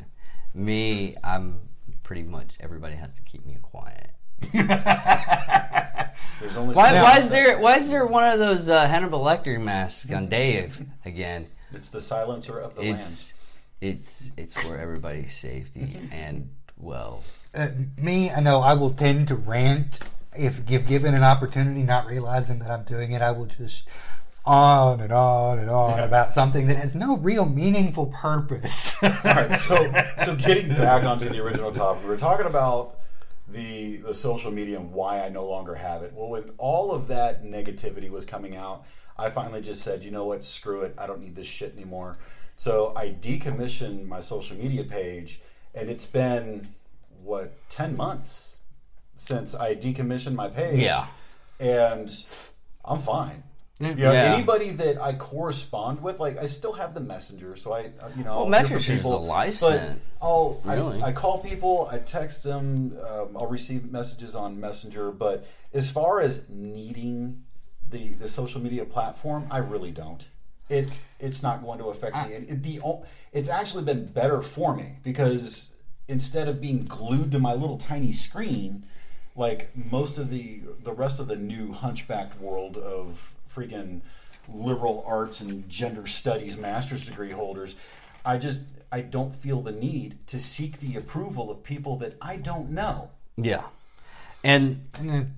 Me, 0.54 1.16
I'm 1.24 1.60
pretty 2.04 2.22
much 2.22 2.56
everybody 2.60 2.94
has 2.94 3.12
to 3.14 3.22
keep 3.22 3.44
me 3.44 3.58
quiet. 3.60 4.10
There's 4.52 6.56
only 6.56 6.74
Why, 6.74 7.02
why 7.02 7.18
is 7.18 7.30
there 7.30 7.58
why 7.58 7.78
is 7.78 7.90
there 7.90 8.06
one 8.06 8.32
of 8.32 8.38
those 8.38 8.70
uh, 8.70 8.86
Hannibal 8.86 9.24
Lecter 9.24 9.60
masks 9.60 10.12
on 10.12 10.26
Dave 10.26 10.78
again? 11.04 11.48
It's 11.72 11.88
the 11.88 12.00
silencer 12.00 12.60
of 12.60 12.76
the 12.76 12.82
It's 12.82 13.32
it's 13.80 14.30
it's 14.36 14.54
for 14.54 14.78
everybody's 14.78 15.36
safety 15.36 15.98
and 16.12 16.50
well, 16.84 17.22
Uh, 17.54 17.68
me, 17.96 18.30
I 18.30 18.40
know 18.40 18.60
I 18.60 18.74
will 18.74 18.90
tend 18.90 19.28
to 19.28 19.36
rant 19.36 20.00
if, 20.36 20.68
if 20.70 20.86
given 20.88 21.14
an 21.14 21.22
opportunity, 21.22 21.82
not 21.84 22.06
realizing 22.06 22.58
that 22.58 22.70
I'm 22.70 22.82
doing 22.82 23.12
it. 23.12 23.22
I 23.22 23.30
will 23.30 23.46
just 23.46 23.88
on 24.44 25.00
and 25.00 25.12
on 25.12 25.58
and 25.60 25.70
on 25.70 25.98
Yeah. 25.98 26.04
about 26.04 26.32
something 26.32 26.66
that 26.66 26.76
has 26.76 26.94
no 26.94 27.16
real 27.16 27.46
meaningful 27.46 28.06
purpose. 28.06 29.00
All 29.02 29.10
right, 29.24 29.52
so 29.58 29.76
so 30.24 30.34
getting 30.36 30.68
back 30.68 31.04
onto 31.04 31.28
the 31.28 31.38
original 31.42 31.70
topic, 31.72 32.02
we 32.02 32.10
were 32.10 32.16
talking 32.16 32.46
about 32.46 32.96
the 33.48 33.98
the 33.98 34.12
social 34.14 34.50
media 34.50 34.78
and 34.80 34.92
why 34.92 35.20
I 35.22 35.28
no 35.28 35.46
longer 35.46 35.76
have 35.76 36.02
it. 36.02 36.12
Well, 36.14 36.28
when 36.28 36.50
all 36.58 36.90
of 36.92 37.06
that 37.08 37.44
negativity 37.44 38.10
was 38.10 38.26
coming 38.26 38.56
out, 38.56 38.84
I 39.16 39.30
finally 39.30 39.62
just 39.62 39.82
said, 39.82 40.02
you 40.02 40.10
know 40.10 40.24
what, 40.26 40.42
screw 40.44 40.82
it. 40.82 40.94
I 40.98 41.06
don't 41.06 41.20
need 41.20 41.36
this 41.36 41.46
shit 41.46 41.72
anymore. 41.76 42.18
So 42.56 42.92
I 42.96 43.10
decommissioned 43.10 44.06
my 44.08 44.20
social 44.20 44.56
media 44.56 44.84
page, 44.84 45.40
and 45.74 45.88
it's 45.88 46.06
been 46.06 46.73
what 47.24 47.52
ten 47.68 47.96
months 47.96 48.60
since 49.16 49.54
I 49.54 49.74
decommissioned 49.74 50.34
my 50.34 50.48
page. 50.48 50.80
Yeah. 50.80 51.06
and 51.60 52.10
I'm 52.84 52.98
fine. 52.98 53.42
You 53.80 53.94
know, 53.94 54.12
Yeah. 54.12 54.34
anybody 54.34 54.70
that 54.70 55.00
I 55.02 55.14
correspond 55.14 56.02
with, 56.02 56.20
like 56.20 56.38
I 56.38 56.46
still 56.46 56.72
have 56.74 56.94
the 56.94 57.00
messenger, 57.00 57.56
so 57.56 57.72
I, 57.72 57.90
uh, 58.00 58.08
you 58.16 58.22
know, 58.24 58.44
Well, 58.44 58.54
I'll 58.54 58.60
hear 58.60 58.64
from 58.66 58.76
Messenger's 58.76 58.86
people, 58.98 59.16
a 59.16 59.18
license. 59.18 59.98
But 60.20 60.24
I'll, 60.26 60.60
Really? 60.64 61.02
I, 61.02 61.06
I 61.08 61.12
call 61.12 61.38
people, 61.42 61.88
I 61.90 61.98
text 61.98 62.44
them, 62.44 62.96
um, 63.08 63.36
I'll 63.36 63.46
receive 63.48 63.90
messages 63.90 64.36
on 64.36 64.60
Messenger. 64.60 65.10
But 65.12 65.46
as 65.72 65.90
far 65.90 66.20
as 66.20 66.48
needing 66.48 67.42
the 67.90 68.08
the 68.14 68.28
social 68.28 68.60
media 68.60 68.84
platform, 68.84 69.46
I 69.50 69.58
really 69.58 69.90
don't. 69.90 70.26
It 70.68 70.88
it's 71.20 71.42
not 71.42 71.62
going 71.62 71.78
to 71.78 71.86
affect 71.86 72.16
me. 72.28 72.34
And 72.34 72.48
it, 72.48 72.62
the 72.62 72.80
it's 73.32 73.48
actually 73.48 73.84
been 73.84 74.06
better 74.06 74.40
for 74.40 74.74
me 74.74 74.98
because 75.02 75.73
instead 76.08 76.49
of 76.49 76.61
being 76.61 76.84
glued 76.84 77.32
to 77.32 77.38
my 77.38 77.54
little 77.54 77.78
tiny 77.78 78.12
screen, 78.12 78.84
like 79.37 79.70
most 79.76 80.18
of 80.18 80.30
the 80.30 80.61
the 80.82 80.92
rest 80.92 81.18
of 81.20 81.28
the 81.28 81.37
new 81.37 81.73
hunchbacked 81.73 82.40
world 82.40 82.76
of 82.76 83.32
freaking 83.52 84.00
liberal 84.52 85.04
arts 85.06 85.40
and 85.40 85.68
gender 85.68 86.06
studies 86.06 86.56
master's 86.56 87.06
degree 87.06 87.30
holders, 87.30 87.76
I 88.25 88.38
just 88.38 88.64
I 88.92 89.00
don't 89.00 89.34
feel 89.34 89.61
the 89.61 89.73
need 89.73 90.18
to 90.28 90.38
seek 90.38 90.78
the 90.78 90.96
approval 90.96 91.50
of 91.50 91.64
people 91.64 91.96
that 91.99 92.14
I 92.20 92.37
don't 92.37 92.70
know. 92.70 93.11
Yeah, 93.37 93.64
and 94.44 94.82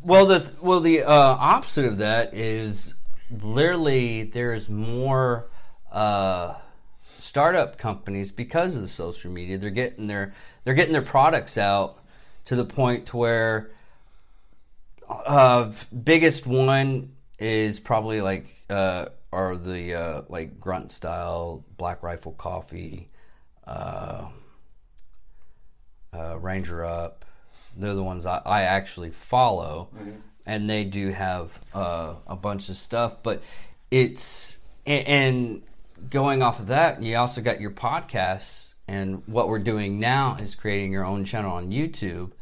well, 0.03 0.27
the 0.27 0.51
well 0.61 0.81
the 0.81 1.05
uh, 1.05 1.13
opposite 1.13 1.87
of 1.87 1.99
that 1.99 2.35
is 2.35 2.95
literally 3.31 4.25
there's 4.25 4.69
more 4.69 5.47
uh, 5.91 6.55
startup 7.03 7.79
companies 7.79 8.33
because 8.33 8.77
of 8.77 8.83
the 8.83 8.89
social 8.89 9.31
media. 9.31 9.59
They're 9.59 9.71
getting 9.71 10.07
their 10.07 10.35
they're 10.67 10.75
getting 10.75 10.93
their 10.93 11.01
products 11.01 11.57
out 11.57 12.03
to 12.47 12.57
the 12.57 12.65
point 12.65 13.07
to 13.07 13.17
where 13.17 13.71
uh, 15.09 15.73
biggest 16.05 16.45
one 16.45 17.13
is 17.39 17.79
probably 17.79 18.21
like 18.21 18.49
uh, 18.69 19.07
are 19.33 19.57
the 19.57 19.95
uh, 19.95 20.23
like 20.29 20.59
grunt 20.59 20.91
style 20.91 21.65
black 21.77 22.03
rifle 22.03 22.33
coffee. 22.33 23.09
Uh, 23.65 24.29
uh, 26.13 26.37
Ranger 26.39 26.85
Up. 26.85 27.25
They're 27.77 27.95
the 27.95 28.03
ones 28.03 28.27
I, 28.27 28.41
I 28.45 28.63
actually 28.63 29.11
follow, 29.11 29.91
and 30.47 30.69
they 30.69 30.85
do 30.85 31.11
have 31.11 31.63
uh, 31.75 32.15
a 32.27 32.35
bunch 32.37 32.69
of 32.71 32.77
stuff. 32.77 33.23
But 33.23 33.43
it's 33.91 34.59
and, 34.85 35.07
and 35.07 35.63
going 36.11 36.43
off 36.43 36.59
of 36.59 36.69
that, 36.69 37.03
you 37.03 37.17
also 37.17 37.41
got 37.41 37.61
your 37.61 37.71
podcasts, 37.71 38.66
and 38.89 39.23
what 39.27 39.49
we're 39.49 39.59
doing 39.59 39.99
now 39.99 40.37
is 40.37 40.55
creating 40.55 40.93
your 40.93 41.05
own 41.05 41.25
channel 41.25 41.53
on 41.53 41.71
YouTube, 41.71 42.33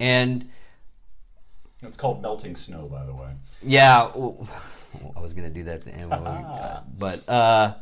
and 0.00 0.48
It's 1.82 1.96
called 1.96 2.22
melting 2.22 2.56
snow, 2.56 2.88
by 2.88 3.04
the 3.04 3.14
way. 3.14 3.30
yeah, 3.62 4.10
well, 4.14 4.48
I 5.16 5.20
was 5.20 5.32
gonna 5.32 5.50
do 5.50 5.64
that 5.64 5.76
at 5.76 5.84
the 5.84 5.94
end, 5.94 6.10
but 6.98 7.28
uh, 7.28 7.74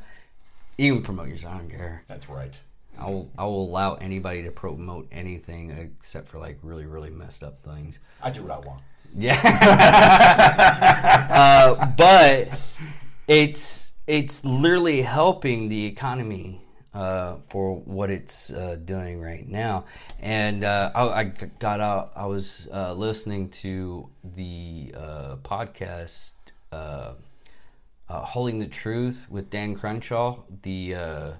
you 0.78 0.94
can 0.94 1.02
promote 1.02 1.28
yours. 1.28 1.44
I 1.44 1.56
don't 1.56 1.70
care. 1.70 2.02
That's 2.06 2.28
right. 2.28 2.58
I 2.98 3.10
will, 3.10 3.30
I 3.36 3.44
will 3.44 3.64
allow 3.66 3.94
anybody 3.94 4.42
to 4.44 4.50
promote 4.50 5.06
anything 5.12 5.70
except 5.70 6.28
for 6.28 6.38
like 6.38 6.58
really, 6.62 6.86
really 6.86 7.10
messed 7.10 7.42
up 7.42 7.60
things. 7.60 7.98
I 8.22 8.30
do 8.30 8.42
what 8.42 8.52
I 8.52 8.58
want. 8.60 8.80
Yeah. 9.14 9.38
uh, 11.30 11.86
but 11.96 12.48
it's 13.28 13.92
it's 14.06 14.44
literally 14.44 15.02
helping 15.02 15.68
the 15.68 15.84
economy 15.86 16.60
uh, 16.96 17.36
for 17.50 17.76
what 17.80 18.10
it's 18.10 18.50
uh, 18.50 18.78
doing 18.82 19.20
right 19.20 19.46
now. 19.46 19.84
And 20.18 20.64
uh, 20.64 20.90
I, 20.94 21.20
I 21.20 21.24
got 21.58 21.78
out. 21.80 22.12
I 22.16 22.24
was 22.24 22.68
uh, 22.72 22.94
listening 22.94 23.50
to 23.50 24.08
the 24.24 24.94
uh, 24.96 25.36
podcast. 25.42 26.32
Uh, 26.72 27.12
Hold 28.08 28.52
These 28.52 28.70
Truths 28.70 29.28
with 29.28 29.50
Dan 29.50 29.74
Crenshaw, 29.74 30.38
the 30.62 31.34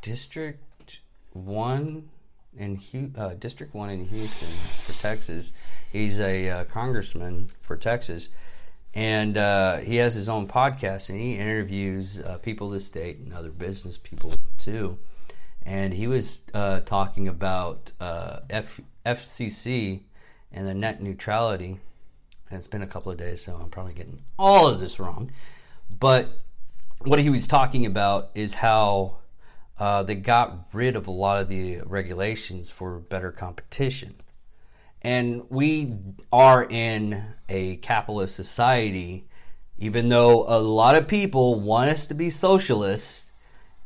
District 0.00 1.00
One 1.32 2.08
in 2.56 2.76
Hu- 2.76 3.34
District 3.38 3.74
One 3.74 3.90
in 3.90 4.06
Houston 4.06 4.48
for 4.48 5.00
Texas. 5.02 5.52
He's 5.92 6.20
a 6.20 6.64
congressman 6.70 7.48
for 7.60 7.76
Texas, 7.76 8.28
and 8.98 9.38
uh, 9.38 9.76
he 9.76 9.94
has 9.98 10.16
his 10.16 10.28
own 10.28 10.48
podcast, 10.48 11.08
and 11.08 11.20
he 11.20 11.34
interviews 11.34 12.18
uh, 12.18 12.36
people 12.42 12.68
the 12.68 12.80
state 12.80 13.18
and 13.18 13.32
other 13.32 13.50
business 13.50 13.96
people 13.96 14.32
too. 14.58 14.98
And 15.62 15.94
he 15.94 16.08
was 16.08 16.42
uh, 16.52 16.80
talking 16.80 17.28
about 17.28 17.92
uh, 18.00 18.40
F- 18.50 18.80
FCC 19.06 20.00
and 20.50 20.66
the 20.66 20.74
net 20.74 21.00
neutrality. 21.00 21.78
And 22.50 22.58
it's 22.58 22.66
been 22.66 22.82
a 22.82 22.88
couple 22.88 23.12
of 23.12 23.18
days, 23.18 23.40
so 23.40 23.54
I'm 23.54 23.70
probably 23.70 23.92
getting 23.92 24.24
all 24.36 24.66
of 24.66 24.80
this 24.80 24.98
wrong. 24.98 25.30
But 26.00 26.30
what 27.02 27.20
he 27.20 27.30
was 27.30 27.46
talking 27.46 27.86
about 27.86 28.30
is 28.34 28.54
how 28.54 29.18
uh, 29.78 30.02
they 30.02 30.16
got 30.16 30.66
rid 30.72 30.96
of 30.96 31.06
a 31.06 31.12
lot 31.12 31.40
of 31.40 31.48
the 31.48 31.82
regulations 31.86 32.68
for 32.68 32.98
better 32.98 33.30
competition. 33.30 34.16
And 35.02 35.44
we 35.48 35.94
are 36.32 36.66
in 36.68 37.34
a 37.48 37.76
capitalist 37.76 38.34
society, 38.34 39.28
even 39.78 40.08
though 40.08 40.44
a 40.48 40.58
lot 40.58 40.96
of 40.96 41.08
people 41.08 41.60
want 41.60 41.90
us 41.90 42.06
to 42.06 42.14
be 42.14 42.30
socialists 42.30 43.30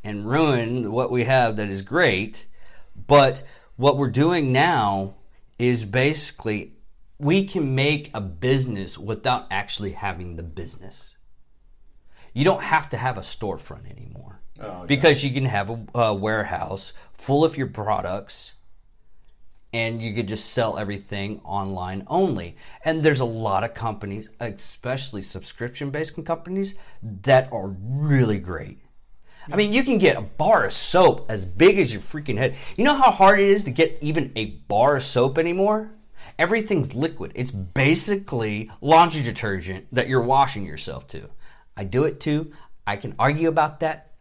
and 0.03 0.27
ruin 0.27 0.91
what 0.91 1.11
we 1.11 1.23
have 1.23 1.55
that 1.57 1.69
is 1.69 1.81
great. 1.81 2.47
But 3.07 3.43
what 3.75 3.97
we're 3.97 4.09
doing 4.09 4.51
now 4.51 5.15
is 5.59 5.85
basically 5.85 6.73
we 7.19 7.45
can 7.45 7.75
make 7.75 8.09
a 8.13 8.21
business 8.21 8.97
without 8.97 9.47
actually 9.49 9.91
having 9.91 10.35
the 10.35 10.43
business. 10.43 11.15
You 12.33 12.43
don't 12.43 12.63
have 12.63 12.89
to 12.89 12.97
have 12.97 13.17
a 13.17 13.21
storefront 13.21 13.89
anymore 13.89 14.41
Oh, 14.59 14.85
because 14.85 15.23
you 15.23 15.31
can 15.33 15.45
have 15.45 15.69
a, 15.69 15.85
a 15.95 16.13
warehouse 16.13 16.93
full 17.11 17.43
of 17.43 17.57
your 17.57 17.67
products 17.67 18.53
and 19.73 20.01
you 20.01 20.13
could 20.13 20.27
just 20.27 20.51
sell 20.51 20.77
everything 20.77 21.41
online 21.43 22.03
only. 22.07 22.55
And 22.85 23.01
there's 23.01 23.19
a 23.19 23.25
lot 23.25 23.63
of 23.63 23.73
companies, 23.73 24.29
especially 24.39 25.23
subscription 25.23 25.89
based 25.89 26.23
companies, 26.23 26.75
that 27.23 27.51
are 27.51 27.69
really 27.69 28.39
great. 28.39 28.79
I 29.51 29.57
mean, 29.57 29.73
you 29.73 29.83
can 29.83 29.97
get 29.97 30.15
a 30.15 30.21
bar 30.21 30.63
of 30.63 30.71
soap 30.71 31.29
as 31.29 31.43
big 31.43 31.77
as 31.77 31.91
your 31.91 32.01
freaking 32.01 32.37
head. 32.37 32.55
You 32.77 32.85
know 32.85 32.95
how 32.95 33.11
hard 33.11 33.39
it 33.39 33.49
is 33.49 33.65
to 33.65 33.71
get 33.71 33.97
even 33.99 34.31
a 34.35 34.45
bar 34.69 34.95
of 34.95 35.03
soap 35.03 35.37
anymore? 35.37 35.91
Everything's 36.39 36.95
liquid. 36.95 37.33
It's 37.35 37.51
basically 37.51 38.71
laundry 38.79 39.21
detergent 39.21 39.87
that 39.91 40.07
you're 40.07 40.21
washing 40.21 40.65
yourself 40.65 41.07
to. 41.09 41.29
I 41.75 41.83
do 41.83 42.05
it 42.05 42.19
too. 42.19 42.53
I 42.87 42.95
can 42.95 43.15
argue 43.19 43.49
about 43.49 43.81
that, 43.81 44.12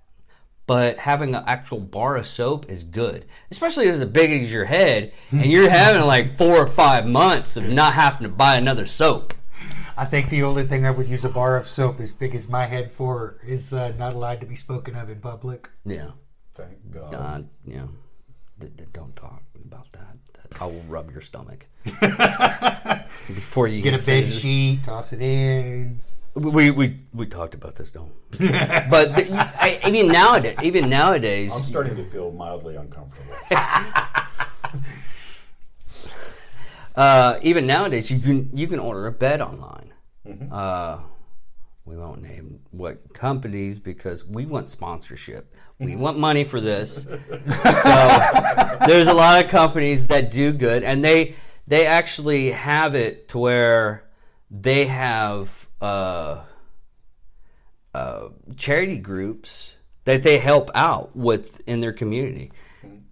but 0.73 0.97
having 0.97 1.35
an 1.35 1.45
actual 1.47 1.79
bar 1.79 2.17
of 2.17 2.27
soap 2.27 2.71
is 2.71 2.83
good, 2.83 3.27
especially 3.51 3.89
if 3.89 3.93
it's 3.97 4.03
as 4.05 4.09
big 4.09 4.33
as 4.43 4.51
your 4.51 4.65
head 4.65 5.13
and 5.31 5.45
you're 5.45 5.69
having 5.69 6.07
like 6.07 6.39
four 6.39 6.57
or 6.57 6.67
five 6.67 7.07
months 7.07 7.59
of 7.59 7.69
not 7.69 7.93
having 7.93 8.23
to 8.23 8.31
buy 8.31 8.57
another 8.57 8.87
soap. 8.87 9.35
I 9.99 10.07
think 10.07 10.31
the 10.31 10.45
only 10.45 10.67
thing 10.67 10.87
I 10.87 10.91
would 10.91 11.09
use 11.09 11.27
a 11.27 11.29
bar 11.29 11.59
of 11.59 11.67
soap 11.67 12.01
as 12.01 12.11
big 12.11 12.35
as 12.35 12.49
my 12.49 12.65
head 12.65 12.91
for 12.91 13.37
is 13.47 13.75
uh, 13.75 13.93
not 13.99 14.15
allowed 14.15 14.41
to 14.41 14.47
be 14.47 14.55
spoken 14.57 14.97
of 14.97 15.11
in 15.11 15.21
public. 15.21 15.69
Yeah. 15.85 16.13
Thank 16.55 16.91
God. 16.91 17.13
Uh, 17.15 17.43
you 17.67 17.77
know, 17.77 17.89
th- 18.59 18.75
th- 18.75 18.93
don't 18.95 19.15
talk 19.15 19.43
about 19.63 19.93
that. 19.93 20.17
That- 20.33 20.63
I 20.63 20.65
will 20.65 20.85
rub 20.89 21.11
your 21.11 21.21
stomach 21.21 21.67
before 23.27 23.69
you 23.69 23.83
Get 23.83 23.93
a 23.93 24.03
bed 24.03 24.27
sheet, 24.27 24.85
toss 24.87 25.13
it 25.13 25.21
in. 25.21 26.01
We 26.35 26.71
we 26.71 26.99
we 27.13 27.27
talked 27.27 27.55
about 27.55 27.75
this, 27.77 27.91
don't? 27.91 28.13
we? 28.39 28.49
but 28.49 29.15
the, 29.15 29.29
I, 29.61 29.79
even 29.87 30.09
nowadays, 30.09 30.57
even 30.63 30.89
nowadays, 30.89 31.55
I'm 31.55 31.65
starting 31.65 31.97
to 31.97 32.05
feel 32.05 32.33
mildly 32.33 32.77
uncomfortable. 32.77 33.35
uh, 36.97 37.39
even 37.43 37.67
nowadays, 37.67 38.11
you 38.11 38.19
can 38.19 38.49
you 38.57 38.67
can 38.67 38.79
order 38.79 39.07
a 39.07 39.13
bed 39.13 39.43
online. 39.43 39.93
Uh, 40.51 41.03
we 41.85 41.97
won't 41.97 42.23
name 42.23 42.61
what 42.71 43.13
companies 43.13 43.79
because 43.79 44.25
we 44.25 44.47
want 44.47 44.69
sponsorship. 44.71 45.55
We 45.79 45.97
want 45.97 46.17
money 46.19 46.45
for 46.45 46.61
this. 46.61 47.03
so 47.05 47.19
there's 48.87 49.09
a 49.09 49.15
lot 49.15 49.45
of 49.45 49.51
companies 49.51 50.07
that 50.07 50.31
do 50.31 50.53
good, 50.53 50.83
and 50.83 51.05
they 51.05 51.35
they 51.67 51.85
actually 51.85 52.53
have 52.53 52.95
it 52.95 53.29
to 53.31 53.39
where 53.39 54.09
they 54.51 54.87
have 54.87 55.69
uh, 55.83 56.43
uh, 57.95 58.29
charity 58.57 58.97
groups 58.97 59.77
that 60.05 60.23
they 60.23 60.39
help 60.39 60.71
out 60.75 61.15
with 61.17 61.67
in 61.69 61.81
their 61.81 61.93
community, 61.93 62.53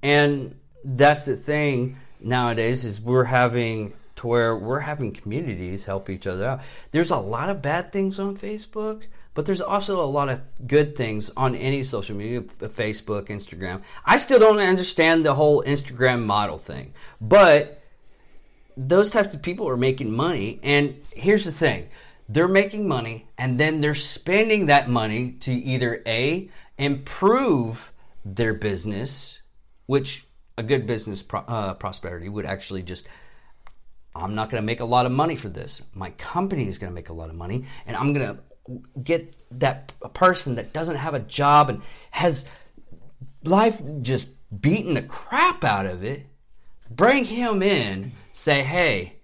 and 0.02 0.56
that's 0.84 1.24
the 1.24 1.36
thing 1.36 1.96
nowadays 2.20 2.84
is 2.84 3.00
we're 3.00 3.24
having 3.24 3.92
to 4.16 4.26
where 4.26 4.56
we're 4.56 4.80
having 4.80 5.12
communities 5.12 5.84
help 5.84 6.10
each 6.10 6.26
other 6.26 6.46
out. 6.46 6.60
There's 6.90 7.10
a 7.10 7.18
lot 7.18 7.50
of 7.50 7.62
bad 7.62 7.92
things 7.92 8.18
on 8.18 8.36
Facebook, 8.36 9.04
but 9.34 9.46
there's 9.46 9.60
also 9.60 10.02
a 10.02 10.06
lot 10.06 10.28
of 10.28 10.42
good 10.66 10.96
things 10.96 11.30
on 11.36 11.54
any 11.54 11.82
social 11.82 12.16
media, 12.16 12.42
Facebook, 12.42 13.28
Instagram. 13.28 13.82
I 14.04 14.16
still 14.18 14.38
don't 14.38 14.58
understand 14.58 15.24
the 15.24 15.34
whole 15.34 15.62
Instagram 15.62 16.24
model 16.24 16.58
thing, 16.58 16.92
but 17.20 17.82
those 18.76 19.10
types 19.10 19.34
of 19.34 19.42
people 19.42 19.68
are 19.68 19.76
making 19.76 20.14
money. 20.14 20.60
And 20.62 20.96
here's 21.12 21.44
the 21.44 21.52
thing 21.52 21.88
they're 22.32 22.48
making 22.48 22.86
money 22.86 23.26
and 23.36 23.58
then 23.58 23.80
they're 23.80 23.94
spending 23.94 24.66
that 24.66 24.88
money 24.88 25.32
to 25.40 25.52
either 25.52 26.00
A, 26.06 26.48
improve 26.78 27.92
their 28.24 28.54
business, 28.54 29.42
which 29.86 30.26
a 30.56 30.62
good 30.62 30.86
business 30.86 31.22
pro- 31.22 31.40
uh, 31.40 31.74
prosperity 31.74 32.28
would 32.28 32.46
actually 32.46 32.82
just 32.82 33.08
I'm 34.14 34.34
not 34.34 34.50
going 34.50 34.60
to 34.60 34.66
make 34.66 34.80
a 34.80 34.84
lot 34.84 35.06
of 35.06 35.12
money 35.12 35.36
for 35.36 35.48
this. 35.48 35.82
My 35.94 36.10
company 36.10 36.68
is 36.68 36.78
going 36.78 36.90
to 36.90 36.94
make 36.94 37.10
a 37.10 37.12
lot 37.12 37.30
of 37.30 37.36
money, 37.36 37.64
and 37.86 37.96
I'm 37.96 38.12
going 38.12 38.26
to 38.26 39.00
get 39.02 39.34
that 39.52 39.92
person 40.14 40.56
that 40.56 40.72
doesn't 40.72 40.96
have 40.96 41.14
a 41.14 41.20
job 41.20 41.70
and 41.70 41.82
has 42.10 42.50
life 43.44 43.80
just 44.02 44.28
beating 44.60 44.94
the 44.94 45.02
crap 45.02 45.62
out 45.62 45.86
of 45.86 46.02
it. 46.02 46.26
Bring 46.90 47.24
him 47.24 47.62
in. 47.62 48.12
Say, 48.34 48.62
hey, 48.62 49.19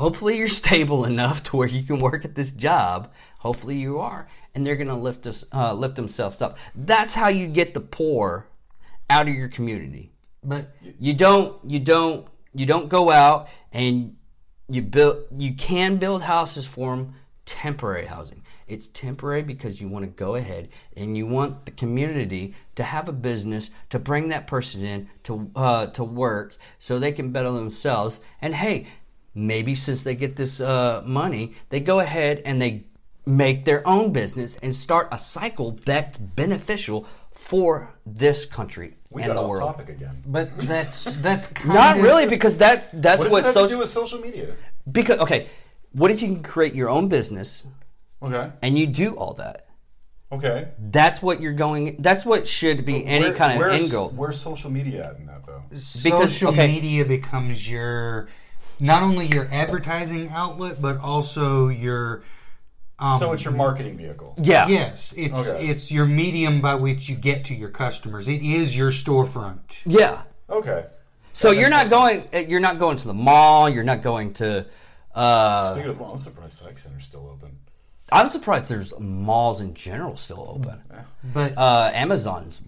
hopefully 0.00 0.38
you're 0.38 0.48
stable 0.64 1.04
enough 1.04 1.42
to 1.44 1.56
where 1.56 1.68
you 1.68 1.82
can 1.82 1.98
work 1.98 2.24
at 2.24 2.34
this 2.34 2.50
job. 2.50 3.12
Hopefully 3.38 3.76
you 3.76 3.98
are, 3.98 4.26
and 4.54 4.66
they're 4.66 4.76
going 4.76 4.88
to 4.88 4.94
lift 4.94 5.26
us, 5.26 5.44
uh, 5.52 5.72
lift 5.72 5.96
themselves 5.96 6.42
up. 6.42 6.58
That's 6.74 7.14
how 7.14 7.28
you 7.28 7.46
get 7.46 7.74
the 7.74 7.80
poor 7.80 8.46
out 9.08 9.28
of 9.28 9.34
your 9.34 9.48
community. 9.48 10.12
But 10.42 10.74
You 10.98 11.12
don't 11.12 11.58
you 11.64 11.78
don't 11.78 12.26
you 12.54 12.64
don't 12.64 12.88
go 12.88 13.10
out 13.10 13.48
and 13.72 14.16
you 14.70 14.80
build 14.80 15.24
you 15.36 15.52
can 15.54 15.96
build 15.96 16.22
houses 16.22 16.66
for 16.66 16.96
them 16.96 17.14
temporary 17.44 18.06
housing. 18.06 18.42
It's 18.68 18.86
temporary 18.86 19.42
because 19.42 19.80
you 19.80 19.88
want 19.88 20.04
to 20.04 20.10
go 20.10 20.36
ahead 20.36 20.68
and 20.96 21.16
you 21.16 21.26
want 21.26 21.64
the 21.64 21.72
community 21.72 22.54
to 22.76 22.84
have 22.84 23.08
a 23.08 23.12
business 23.12 23.70
to 23.90 23.98
bring 23.98 24.28
that 24.28 24.46
person 24.46 24.84
in 24.84 25.10
to 25.24 25.50
uh, 25.56 25.86
to 25.88 26.04
work 26.04 26.56
so 26.78 26.98
they 26.98 27.12
can 27.12 27.32
better 27.32 27.50
themselves. 27.50 28.20
And 28.40 28.54
hey, 28.54 28.86
maybe 29.34 29.74
since 29.74 30.02
they 30.02 30.14
get 30.14 30.36
this 30.36 30.60
uh, 30.60 31.02
money, 31.04 31.54
they 31.68 31.80
go 31.80 32.00
ahead 32.00 32.42
and 32.44 32.60
they 32.60 32.84
make 33.26 33.64
their 33.64 33.86
own 33.86 34.12
business 34.12 34.56
and 34.62 34.74
start 34.74 35.08
a 35.12 35.18
cycle 35.18 35.78
that's 35.84 36.18
beneficial 36.18 37.06
for 37.32 37.94
this 38.04 38.44
country 38.44 38.96
We 39.12 39.22
and 39.22 39.28
got 39.30 39.34
the 39.34 39.42
off 39.42 39.48
world. 39.48 39.70
topic 39.76 39.88
again. 39.90 40.22
but 40.26 40.56
that's 40.58 41.14
that's 41.26 41.48
kind 41.48 41.74
Not 41.74 41.96
of, 41.98 42.02
really, 42.02 42.26
because 42.26 42.58
that 42.58 42.88
that's 42.92 43.22
What 43.22 43.30
what, 43.30 43.44
that 43.44 43.46
have 43.46 43.54
to 43.54 43.60
social 43.60 43.76
do 43.76 43.78
with 43.78 43.88
social 43.88 44.18
media? 44.20 44.54
because 44.90 45.18
okay, 45.20 45.48
what 45.92 46.10
if 46.10 46.22
you 46.22 46.28
can 46.28 46.42
create 46.42 46.74
your 46.74 46.88
own 46.88 47.08
business 47.08 47.66
Okay. 48.22 48.50
and 48.62 48.76
you 48.78 48.86
do 48.86 49.14
all 49.14 49.34
that? 49.34 49.66
Okay. 50.32 50.68
That's 50.78 51.20
what 51.22 51.40
you're 51.40 51.52
going. 51.54 51.96
That's 51.98 52.24
what 52.24 52.46
should 52.46 52.84
be 52.84 53.04
any 53.04 53.24
Where- 53.24 53.34
kind 53.34 53.52
of 53.54 53.58
where's, 53.58 53.82
end 53.82 53.90
goal. 53.90 54.08
Where's 54.10 54.40
social 54.40 54.70
media 54.70 55.10
at 55.10 55.16
in 55.16 55.26
that 55.26 55.44
though? 55.46 55.62
Because- 55.68 55.84
social 56.36 56.48
okay. 56.50 56.66
media 56.68 57.04
becomes 57.04 57.68
your 57.68 58.28
not 58.80 59.02
only 59.02 59.26
your 59.26 59.48
advertising 59.52 60.28
outlet 60.30 60.80
but 60.80 60.98
also 60.98 61.68
your 61.68 62.22
um, 62.98 63.18
So 63.18 63.32
it's 63.32 63.44
your 63.44 63.54
marketing 63.54 63.96
vehicle. 63.96 64.34
Yeah, 64.42 64.66
yes 64.68 65.14
it's 65.16 65.48
Okay. 65.48 65.68
it's 65.68 65.90
your 65.90 66.06
medium 66.06 66.60
by 66.60 66.74
which 66.74 67.08
you 67.08 67.16
get 67.16 67.44
to 67.46 67.54
your 67.54 67.70
customers 67.70 68.28
it 68.28 68.42
is 68.42 68.76
your 68.76 68.90
storefront 68.90 69.80
yeah. 69.86 70.22
Okay. 70.48 70.86
So 71.32 71.52
you're 71.52 71.70
not 71.70 71.88
going. 71.90 72.24
uh, 72.34 72.38
You're 72.38 72.58
not 72.60 72.78
going 72.78 72.96
to 72.96 73.06
the 73.06 73.14
mall. 73.14 73.68
You're 73.70 73.84
not 73.84 74.02
going 74.02 74.34
to. 74.34 74.66
Uh, 75.14 75.72
Speaking 75.74 75.90
of, 75.90 76.00
well, 76.00 76.10
I'm 76.10 76.18
surprised 76.18 76.54
Sikes 76.58 76.82
Senter's 76.82 77.04
still 77.04 77.30
open. 77.32 77.56
I'm 78.10 78.28
surprised 78.28 78.68
there's 78.68 78.92
malls 78.98 79.60
in 79.60 79.72
general 79.74 80.16
still 80.16 80.44
open. 80.58 80.82
but 81.32 81.56
Uh, 81.56 81.92
Amazon's 81.94 82.60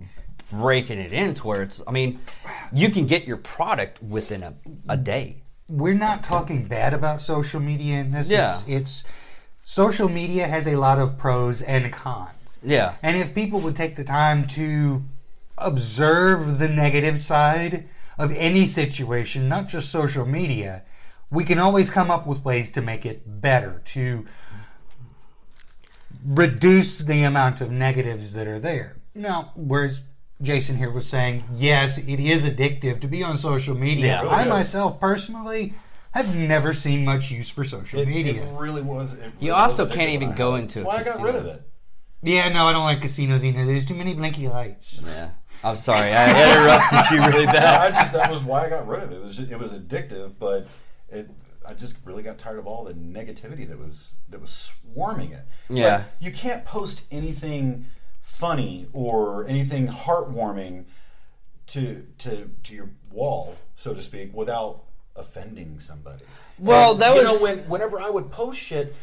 breaking 0.53 1.01
it 1.01 1.13
into 1.13 1.45
where 1.49 1.63
it's. 1.63 1.83
I 1.89 1.91
mean, 1.91 2.21
you 2.73 2.91
can 2.91 3.07
get 3.07 3.27
your 3.27 3.37
product 3.39 4.01
within 4.01 4.45
a, 4.45 4.55
a 4.89 4.97
day. 4.97 5.42
We're 5.73 5.95
not 5.95 6.23
talking 6.23 6.65
bad 6.67 6.93
about 6.93 7.21
social 7.21 7.59
media 7.61 7.97
in 7.97 8.11
this 8.11 8.31
Yeah. 8.31 8.45
it's, 8.51 8.69
it's 8.69 9.05
social 9.65 10.09
media 10.09 10.47
has 10.47 10.67
a 10.67 10.77
lot 10.77 10.99
of 10.99 11.17
pros 11.17 11.63
and 11.63 11.91
cons 11.93 12.59
Yeah. 12.63 12.95
And 13.03 13.17
if 13.17 13.35
people 13.35 13.61
would 13.61 13.75
take 13.75 13.97
the 13.97 14.05
time 14.05 14.45
to 14.59 15.03
observe 15.57 16.59
the 16.59 16.69
negative 16.69 17.19
side 17.19 17.89
of 18.19 18.31
any 18.37 18.67
situation, 18.67 19.49
not 19.49 19.69
just 19.69 19.91
social 19.91 20.27
media, 20.27 20.83
we 21.31 21.45
can 21.45 21.59
always 21.59 21.89
come 21.91 22.11
up 22.11 22.27
with 22.27 22.45
ways 22.45 22.71
to 22.73 22.83
make 22.83 23.07
it 23.07 23.41
better, 23.41 23.81
to 23.87 24.27
reduce 26.25 26.99
the 26.99 27.23
amount 27.23 27.61
of 27.61 27.71
negatives 27.71 28.35
that 28.35 28.47
are 28.47 28.59
there. 28.61 28.97
Now, 29.15 29.53
whereas 29.57 30.03
Jason 30.43 30.77
here 30.77 30.91
was 30.91 31.09
saying, 31.09 31.45
yes, 31.55 31.99
it 31.99 32.21
is 32.21 32.45
addictive 32.45 33.01
to 33.01 33.07
be 33.07 33.23
on 33.23 33.37
social 33.39 33.77
media. 33.77 34.07
Yeah. 34.07 34.21
I 34.23 34.39
Really 34.39 34.43
is. 34.43 34.49
myself 34.49 35.01
personally 35.01 35.75
have 36.13 36.35
never 36.37 36.73
seen 36.73 37.05
much 37.05 37.31
use 37.31 37.49
for 37.49 37.65
social 37.65 38.01
It, 38.01 38.09
media. 38.09 38.43
it 38.43 38.59
really 38.59 38.83
was. 38.83 39.15
It 39.19 39.33
You 39.41 39.55
also 39.55 39.87
was 39.87 39.95
can't 39.95 40.11
even 40.11 40.35
go 40.35 40.53
had 40.55 40.59
it. 40.59 40.63
into 40.63 40.81
a 40.81 40.83
That's 40.83 41.07
why 41.07 41.13
I 41.13 41.17
got 41.17 41.23
rid 41.25 41.35
of 41.37 41.47
it. 41.47 41.63
yeah, 42.23 42.49
no, 42.49 42.67
I 42.67 42.73
don't 42.73 42.85
like 42.85 43.01
casinos 43.01 43.45
either. 43.45 43.65
There's 43.65 43.85
too 43.85 43.95
many 43.95 44.15
blinky 44.15 44.49
lights. 44.49 45.03
Yeah. 45.07 45.31
I'm 45.65 45.77
sorry. 45.77 46.11
I 46.13 46.29
interrupted 46.29 47.11
you 47.17 47.25
really 47.27 47.47
bad. 47.59 47.93
I 47.93 47.95
just 47.95 48.13
that 48.15 48.31
was 48.31 48.43
why 48.45 48.67
I 48.67 48.69
got 48.69 48.87
rid 48.89 49.05
of 49.05 49.13
it. 49.13 49.17
It 49.17 49.23
was 49.23 49.37
just, 49.37 49.51
it 49.53 49.59
was 49.59 49.73
addictive, 49.73 50.33
but 50.41 50.67
it 51.09 51.31
I 51.69 51.75
just 51.75 52.05
really 52.05 52.25
got 52.25 52.37
tired 52.39 52.59
of 52.59 52.67
all 52.67 52.83
the 52.83 52.95
negativity 52.95 53.69
that 53.69 53.79
was 53.79 54.17
that 54.31 54.41
was 54.41 54.51
swarming 54.51 55.31
it. 55.31 55.45
Yeah. 55.71 55.99
Like, 55.99 56.05
you 56.19 56.33
can't 56.33 56.65
post 56.65 57.05
anything 57.13 57.87
funny 58.23 58.89
or 58.93 59.47
anything 59.47 59.89
heartwarming 59.89 60.85
to 61.69 62.07
to 62.19 62.51
to 62.65 62.75
your 62.75 62.91
wall, 63.11 63.57
so 63.77 63.93
to 63.95 64.03
speak, 64.03 64.35
without 64.35 64.85
offending 65.17 65.79
somebody. 65.81 66.25
Well, 66.59 66.93
And, 66.93 67.03
that 67.03 67.15
you 67.15 67.21
was- 67.23 67.43
know 67.43 67.47
when 67.47 67.59
whenever 67.69 68.01
I 68.01 68.11
would 68.11 68.31
post 68.31 68.59
shit. 68.59 68.95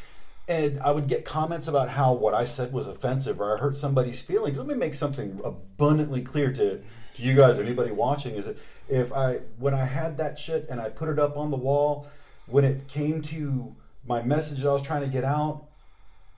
And 0.48 0.80
I 0.80 0.90
would 0.90 1.08
get 1.08 1.26
comments 1.26 1.68
about 1.68 1.90
how 1.90 2.14
what 2.14 2.34
I 2.34 2.44
said 2.46 2.74
was 2.74 2.88
offensive 2.88 3.40
or 3.40 3.54
I 3.56 3.60
hurt 3.60 3.78
somebody's 3.78 4.20
feelings. 4.20 4.58
Let 4.58 4.66
me 4.66 4.74
make 4.74 4.96
something 4.96 5.40
abundantly 5.44 6.24
clear 6.24 6.52
to, 6.52 6.78
to 6.80 7.22
you 7.22 7.36
guys, 7.36 7.60
or 7.60 7.62
anybody 7.64 7.92
watching, 7.92 8.34
is 8.34 8.48
that 8.48 8.58
if 8.90 9.14
I 9.14 9.42
when 9.60 9.76
I 9.76 9.86
had 9.86 10.18
that 10.18 10.40
shit 10.40 10.66
and 10.68 10.82
I 10.82 10.90
put 10.90 11.08
it 11.08 11.20
up 11.20 11.38
on 11.38 11.52
the 11.52 11.56
wall, 11.58 12.08
when 12.48 12.64
it 12.64 12.88
came 12.88 13.22
to 13.22 13.76
my 14.08 14.24
message 14.24 14.64
that 14.64 14.70
I 14.70 14.74
was 14.74 14.82
trying 14.82 15.02
to 15.02 15.08
get 15.08 15.24
out 15.24 15.66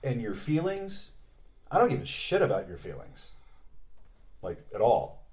and 0.04 0.20
your 0.20 0.34
feelings, 0.34 1.11
I 1.72 1.78
don't 1.78 1.88
give 1.88 2.02
a 2.02 2.06
shit 2.06 2.42
about 2.42 2.68
your 2.68 2.76
feelings. 2.76 3.30
Like 4.42 4.58
at 4.74 4.80
all. 4.80 5.24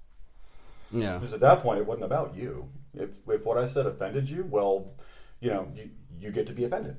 Yeah. 0.90 1.14
Because 1.14 1.34
at 1.34 1.40
that 1.40 1.60
point 1.60 1.80
it 1.80 1.86
wasn't 1.86 2.06
about 2.06 2.34
you. 2.34 2.68
If 2.94 3.10
if 3.28 3.44
what 3.44 3.58
I 3.58 3.66
said 3.66 3.86
offended 3.86 4.28
you, 4.28 4.44
well, 4.50 4.86
you 5.40 5.50
know, 5.50 5.68
you, 5.74 5.90
you 6.18 6.30
get 6.30 6.46
to 6.46 6.52
be 6.52 6.64
offended. 6.64 6.96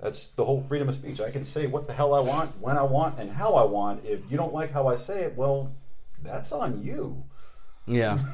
That's 0.00 0.28
the 0.28 0.44
whole 0.44 0.60
freedom 0.62 0.88
of 0.88 0.96
speech. 0.96 1.20
I 1.20 1.30
can 1.30 1.44
say 1.44 1.68
what 1.68 1.86
the 1.86 1.92
hell 1.92 2.12
I 2.12 2.20
want, 2.20 2.60
when 2.60 2.76
I 2.76 2.82
want, 2.82 3.18
and 3.20 3.30
how 3.30 3.54
I 3.54 3.64
want. 3.64 4.04
If 4.04 4.20
you 4.30 4.36
don't 4.36 4.52
like 4.52 4.72
how 4.72 4.88
I 4.88 4.96
say 4.96 5.22
it, 5.22 5.36
well, 5.36 5.72
that's 6.22 6.50
on 6.52 6.82
you. 6.82 7.24
Yeah. 7.86 8.18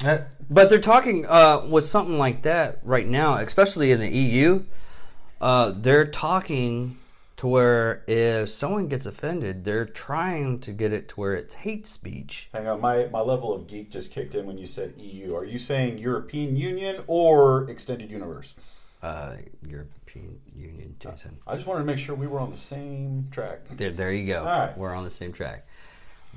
That, 0.00 0.28
But 0.50 0.68
they're 0.68 0.78
talking 0.78 1.24
uh, 1.26 1.62
with 1.70 1.86
something 1.86 2.18
like 2.18 2.42
that 2.42 2.80
right 2.82 3.06
now, 3.06 3.36
especially 3.36 3.92
in 3.92 4.00
the 4.00 4.08
EU. 4.08 4.64
Uh, 5.40 5.72
they're 5.74 6.06
talking 6.06 6.98
to 7.36 7.46
where 7.46 8.02
if 8.06 8.48
someone 8.48 8.88
gets 8.88 9.04
offended, 9.04 9.64
they're 9.64 9.84
trying 9.84 10.58
to 10.60 10.72
get 10.72 10.92
it 10.92 11.08
to 11.10 11.14
where 11.16 11.34
it's 11.34 11.54
hate 11.54 11.86
speech. 11.86 12.48
Hang 12.52 12.66
on, 12.66 12.80
my, 12.80 13.06
my 13.06 13.20
level 13.20 13.54
of 13.54 13.66
geek 13.66 13.90
just 13.90 14.10
kicked 14.10 14.34
in 14.34 14.46
when 14.46 14.56
you 14.56 14.66
said 14.66 14.94
EU. 14.96 15.34
Are 15.34 15.44
you 15.44 15.58
saying 15.58 15.98
European 15.98 16.56
Union 16.56 17.02
or 17.06 17.68
extended 17.70 18.10
universe? 18.10 18.54
Uh, 19.02 19.36
European 19.66 20.40
Union, 20.54 20.96
Jason. 20.98 21.38
I 21.46 21.54
just 21.56 21.66
wanted 21.66 21.80
to 21.80 21.86
make 21.86 21.98
sure 21.98 22.14
we 22.14 22.26
were 22.26 22.40
on 22.40 22.50
the 22.50 22.56
same 22.56 23.28
track. 23.30 23.68
There, 23.68 23.90
there 23.90 24.12
you 24.12 24.26
go. 24.26 24.40
All 24.40 24.46
right. 24.46 24.76
We're 24.78 24.94
on 24.94 25.04
the 25.04 25.10
same 25.10 25.32
track. 25.32 25.66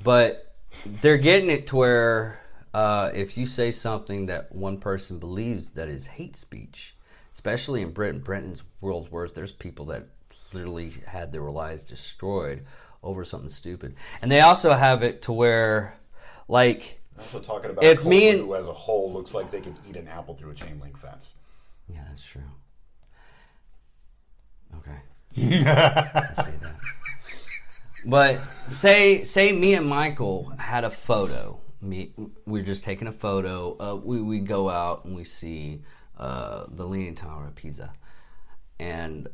But 0.03 0.53
they're 0.85 1.17
getting 1.17 1.49
it 1.49 1.67
to 1.67 1.77
where 1.77 2.41
uh, 2.73 3.09
if 3.13 3.37
you 3.37 3.45
say 3.45 3.71
something 3.71 4.25
that 4.25 4.53
one 4.53 4.79
person 4.79 5.17
believes 5.17 5.71
that 5.71 5.87
is 5.87 6.07
hate 6.07 6.35
speech, 6.35 6.95
especially 7.31 7.81
in 7.81 7.91
Britain, 7.91 8.19
Britain's 8.19 8.63
world's 8.81 9.09
worst, 9.09 9.33
there's 9.33 9.53
people 9.53 9.85
that 9.85 10.07
literally 10.53 10.91
had 11.07 11.31
their 11.31 11.49
lives 11.51 11.83
destroyed 11.83 12.65
over 13.03 13.23
something 13.23 13.49
stupid. 13.49 13.95
And 14.21 14.31
they 14.31 14.41
also 14.41 14.71
have 14.73 15.03
it 15.03 15.21
to 15.23 15.31
where, 15.33 15.97
like, 16.47 16.99
Also 17.17 17.39
talking 17.39 17.69
about 17.71 17.83
If 17.83 18.05
me 18.05 18.29
and- 18.29 18.39
who 18.39 18.55
as 18.55 18.67
a 18.67 18.73
whole 18.73 19.11
looks 19.11 19.33
like 19.33 19.51
they 19.51 19.61
could 19.61 19.75
eat 19.89 19.95
an 19.95 20.07
apple 20.07 20.35
through 20.35 20.51
a 20.51 20.55
chain 20.55 20.79
link 20.81 20.97
fence. 20.97 21.35
yeah, 21.87 22.03
that's 22.09 22.23
true. 22.25 22.41
Okay. 24.77 24.97
I 25.37 26.43
see 26.43 26.57
that. 26.61 26.75
But 28.05 28.39
say 28.69 29.23
say 29.25 29.51
me 29.51 29.73
and 29.73 29.85
Michael 29.87 30.53
had 30.57 30.83
a 30.83 30.89
photo. 30.89 31.59
Me 31.81 32.13
we're 32.45 32.63
just 32.63 32.83
taking 32.83 33.07
a 33.07 33.11
photo. 33.11 33.75
Uh, 33.79 33.95
we 33.95 34.21
we 34.21 34.39
go 34.39 34.69
out 34.69 35.05
and 35.05 35.15
we 35.15 35.23
see 35.23 35.81
uh, 36.17 36.65
the 36.69 36.85
Leaning 36.85 37.15
Tower 37.15 37.47
of 37.47 37.55
Pisa, 37.55 37.91
and 38.79 39.27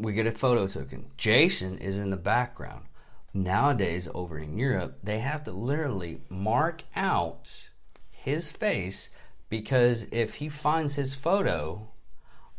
we 0.00 0.12
get 0.12 0.26
a 0.26 0.32
photo 0.32 0.66
token. 0.66 1.06
Jason 1.16 1.78
is 1.78 1.98
in 1.98 2.10
the 2.10 2.16
background. 2.16 2.86
Nowadays, 3.32 4.08
over 4.12 4.38
in 4.38 4.58
Europe, 4.58 4.98
they 5.02 5.20
have 5.20 5.44
to 5.44 5.52
literally 5.52 6.20
mark 6.28 6.82
out 6.96 7.70
his 8.10 8.50
face 8.50 9.10
because 9.48 10.08
if 10.12 10.36
he 10.36 10.48
finds 10.48 10.94
his 10.94 11.14
photo 11.14 11.88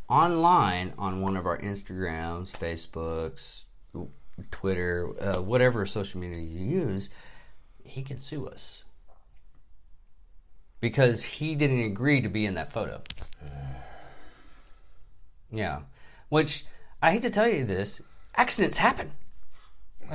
online 0.08 0.94
on 0.98 1.22
one 1.22 1.36
of 1.36 1.46
our 1.46 1.58
Instagrams, 1.58 2.52
Facebooks, 2.52 3.64
Twitter, 4.50 5.10
uh, 5.22 5.42
whatever 5.42 5.86
social 5.86 6.20
media 6.20 6.42
you 6.42 6.66
use, 6.66 7.10
he 7.84 8.02
can 8.02 8.20
sue 8.20 8.48
us 8.48 8.86
because 10.80 11.24
he 11.24 11.56
didn't 11.56 11.84
agree 11.84 12.22
to 12.22 12.30
be 12.30 12.46
in 12.46 12.54
that 12.56 12.72
photo. 12.72 13.02
Yeah, 15.54 15.82
which 16.30 16.64
I 17.02 17.12
hate 17.12 17.24
to 17.24 17.30
tell 17.30 17.48
you 17.48 17.66
this, 17.66 18.02
accidents 18.36 18.78
happen. 18.78 19.12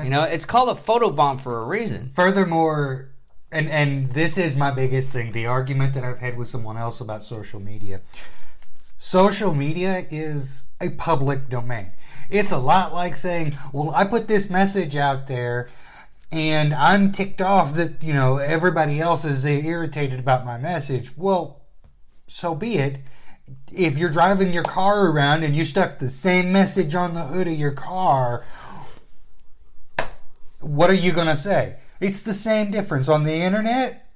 You 0.02 0.10
know, 0.10 0.22
it's 0.22 0.44
called 0.44 0.68
a 0.68 0.74
photo 0.74 1.10
bomb 1.10 1.38
for 1.38 1.62
a 1.62 1.64
reason. 1.64 2.10
Furthermore, 2.14 3.12
and 3.50 3.68
and 3.70 4.10
this 4.12 4.36
is 4.36 4.56
my 4.56 4.70
biggest 4.70 5.10
thing, 5.10 5.32
the 5.32 5.46
argument 5.46 5.94
that 5.94 6.04
I've 6.04 6.18
had 6.18 6.36
with 6.36 6.48
someone 6.48 6.76
else 6.76 7.00
about 7.00 7.22
social 7.22 7.60
media. 7.60 8.02
Social 8.98 9.54
media 9.54 10.04
is 10.10 10.64
a 10.80 10.90
public 10.90 11.48
domain. 11.48 11.92
It's 12.28 12.52
a 12.52 12.58
lot 12.58 12.92
like 12.92 13.16
saying, 13.16 13.56
"Well, 13.72 13.90
I 13.94 14.04
put 14.04 14.28
this 14.28 14.50
message 14.50 14.96
out 14.96 15.26
there 15.26 15.68
and 16.30 16.74
I'm 16.74 17.12
ticked 17.12 17.40
off 17.40 17.74
that, 17.74 18.02
you 18.02 18.12
know, 18.12 18.38
everybody 18.38 19.00
else 19.00 19.24
is 19.24 19.44
irritated 19.46 20.18
about 20.18 20.44
my 20.44 20.58
message." 20.58 21.16
Well, 21.16 21.62
so 22.26 22.54
be 22.54 22.76
it. 22.78 23.00
If 23.72 23.98
you're 23.98 24.10
driving 24.10 24.52
your 24.52 24.62
car 24.62 25.08
around 25.08 25.42
and 25.42 25.54
you 25.54 25.64
stuck 25.64 25.98
the 25.98 26.08
same 26.08 26.52
message 26.52 26.94
on 26.94 27.14
the 27.14 27.22
hood 27.22 27.46
of 27.46 27.54
your 27.54 27.72
car, 27.72 28.44
what 30.60 30.90
are 30.90 30.94
you 30.94 31.12
going 31.12 31.28
to 31.28 31.36
say? 31.36 31.78
It's 32.00 32.22
the 32.22 32.32
same 32.32 32.70
difference 32.70 33.08
on 33.08 33.24
the 33.24 33.34
internet. 33.34 34.08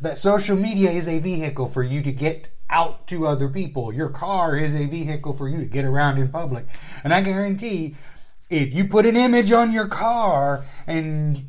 That 0.00 0.18
social 0.18 0.56
media 0.56 0.90
is 0.90 1.08
a 1.08 1.18
vehicle 1.18 1.66
for 1.66 1.82
you 1.82 2.00
to 2.02 2.12
get 2.12 2.48
out 2.70 3.06
to 3.08 3.26
other 3.26 3.48
people. 3.48 3.92
Your 3.92 4.08
car 4.08 4.56
is 4.56 4.74
a 4.74 4.86
vehicle 4.86 5.32
for 5.32 5.48
you 5.48 5.58
to 5.58 5.66
get 5.66 5.84
around 5.84 6.18
in 6.18 6.28
public. 6.28 6.66
And 7.04 7.12
I 7.12 7.20
guarantee 7.20 7.96
if 8.48 8.72
you 8.72 8.84
put 8.84 9.06
an 9.06 9.16
image 9.16 9.52
on 9.52 9.72
your 9.72 9.88
car 9.88 10.64
and 10.86 11.48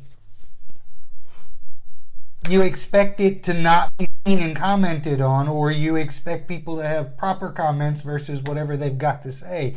you 2.48 2.62
expect 2.62 3.20
it 3.20 3.42
to 3.44 3.54
not 3.54 3.96
be 3.96 4.08
and 4.24 4.54
commented 4.54 5.20
on, 5.20 5.48
or 5.48 5.70
you 5.70 5.96
expect 5.96 6.46
people 6.48 6.76
to 6.76 6.86
have 6.86 7.16
proper 7.16 7.50
comments 7.50 8.02
versus 8.02 8.42
whatever 8.42 8.76
they've 8.76 8.98
got 8.98 9.22
to 9.22 9.32
say, 9.32 9.76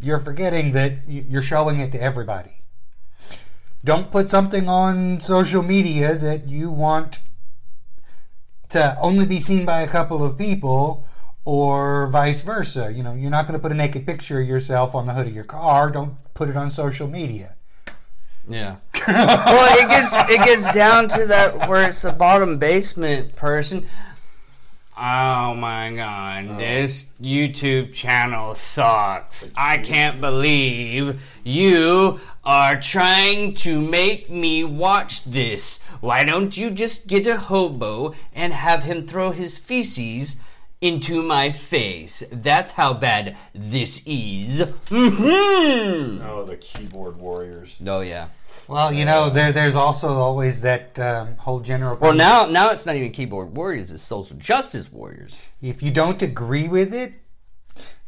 you're 0.00 0.18
forgetting 0.18 0.72
that 0.72 1.00
you're 1.06 1.42
showing 1.42 1.80
it 1.80 1.92
to 1.92 2.00
everybody. 2.00 2.52
Don't 3.84 4.10
put 4.10 4.28
something 4.30 4.68
on 4.68 5.20
social 5.20 5.62
media 5.62 6.14
that 6.14 6.48
you 6.48 6.70
want 6.70 7.20
to 8.70 8.98
only 9.00 9.26
be 9.26 9.38
seen 9.38 9.64
by 9.64 9.82
a 9.82 9.88
couple 9.88 10.24
of 10.24 10.38
people 10.38 11.06
or 11.44 12.08
vice 12.08 12.40
versa. 12.40 12.92
You 12.92 13.02
know, 13.02 13.12
you're 13.12 13.30
not 13.30 13.46
going 13.46 13.58
to 13.58 13.62
put 13.62 13.72
a 13.72 13.76
naked 13.76 14.06
picture 14.06 14.40
of 14.40 14.48
yourself 14.48 14.94
on 14.94 15.06
the 15.06 15.12
hood 15.12 15.26
of 15.26 15.34
your 15.34 15.44
car. 15.44 15.90
Don't 15.90 16.16
put 16.34 16.48
it 16.48 16.56
on 16.56 16.70
social 16.70 17.08
media. 17.08 17.55
Yeah. 18.48 18.76
well, 19.08 19.78
it 19.78 19.88
gets 19.88 20.14
it 20.30 20.44
gets 20.44 20.72
down 20.72 21.08
to 21.08 21.26
that 21.26 21.68
where 21.68 21.88
it's 21.88 22.04
a 22.04 22.12
bottom 22.12 22.58
basement 22.58 23.34
person. 23.36 23.86
Oh 24.98 25.54
my 25.54 25.92
god, 25.94 26.46
oh. 26.48 26.56
this 26.56 27.10
YouTube 27.20 27.92
channel 27.92 28.54
sucks. 28.54 29.52
I 29.56 29.78
can't 29.78 30.20
believe 30.20 31.20
you 31.44 32.18
are 32.44 32.80
trying 32.80 33.52
to 33.54 33.80
make 33.80 34.30
me 34.30 34.64
watch 34.64 35.24
this. 35.24 35.82
Why 36.00 36.24
don't 36.24 36.56
you 36.56 36.70
just 36.70 37.08
get 37.08 37.26
a 37.26 37.36
hobo 37.36 38.14
and 38.34 38.52
have 38.52 38.84
him 38.84 39.04
throw 39.04 39.32
his 39.32 39.58
feces 39.58 40.40
into 40.80 41.22
my 41.22 41.50
face? 41.50 42.22
That's 42.30 42.72
how 42.72 42.94
bad 42.94 43.36
this 43.54 44.02
is. 44.06 44.60
Mhm. 44.86 46.24
Oh, 46.24 46.44
the 46.44 46.56
keyboard 46.56 47.16
warriors. 47.18 47.78
Oh 47.86 48.00
yeah. 48.00 48.28
Well, 48.68 48.92
you 48.92 49.04
know, 49.04 49.30
there 49.30 49.52
there's 49.52 49.76
also 49.76 50.14
always 50.14 50.62
that 50.62 50.98
um, 50.98 51.36
whole 51.36 51.60
general. 51.60 51.96
Well, 51.96 52.14
now 52.14 52.46
now 52.46 52.70
it's 52.70 52.84
not 52.84 52.96
even 52.96 53.12
keyboard 53.12 53.56
warriors; 53.56 53.92
it's 53.92 54.02
social 54.02 54.36
justice 54.36 54.92
warriors. 54.92 55.46
if 55.62 55.82
you 55.82 55.92
don't 55.92 56.20
agree 56.20 56.66
with 56.66 56.92
it, 56.92 57.12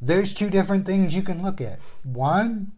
there's 0.00 0.34
two 0.34 0.50
different 0.50 0.86
things 0.86 1.14
you 1.14 1.22
can 1.22 1.42
look 1.42 1.60
at. 1.60 1.78
One, 2.04 2.72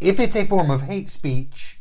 if 0.00 0.20
it's 0.20 0.36
a 0.36 0.44
form 0.44 0.70
of 0.70 0.82
hate 0.82 1.08
speech, 1.08 1.80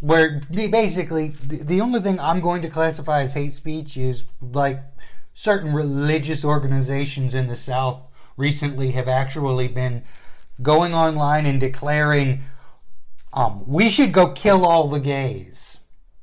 where 0.00 0.40
basically 0.50 1.28
the, 1.28 1.64
the 1.64 1.80
only 1.80 2.00
thing 2.00 2.18
I'm 2.20 2.40
going 2.40 2.62
to 2.62 2.68
classify 2.68 3.22
as 3.22 3.34
hate 3.34 3.52
speech 3.52 3.96
is 3.96 4.24
like 4.40 4.80
certain 5.36 5.74
religious 5.74 6.46
organizations 6.46 7.34
in 7.34 7.46
the 7.46 7.54
South 7.54 8.08
recently 8.38 8.92
have 8.92 9.06
actually 9.06 9.68
been 9.68 10.02
going 10.62 10.94
online 10.94 11.44
and 11.44 11.60
declaring 11.60 12.40
um, 13.34 13.62
we 13.66 13.90
should 13.90 14.12
go 14.14 14.32
kill 14.32 14.64
all 14.64 14.88
the 14.88 14.98
gays. 14.98 15.76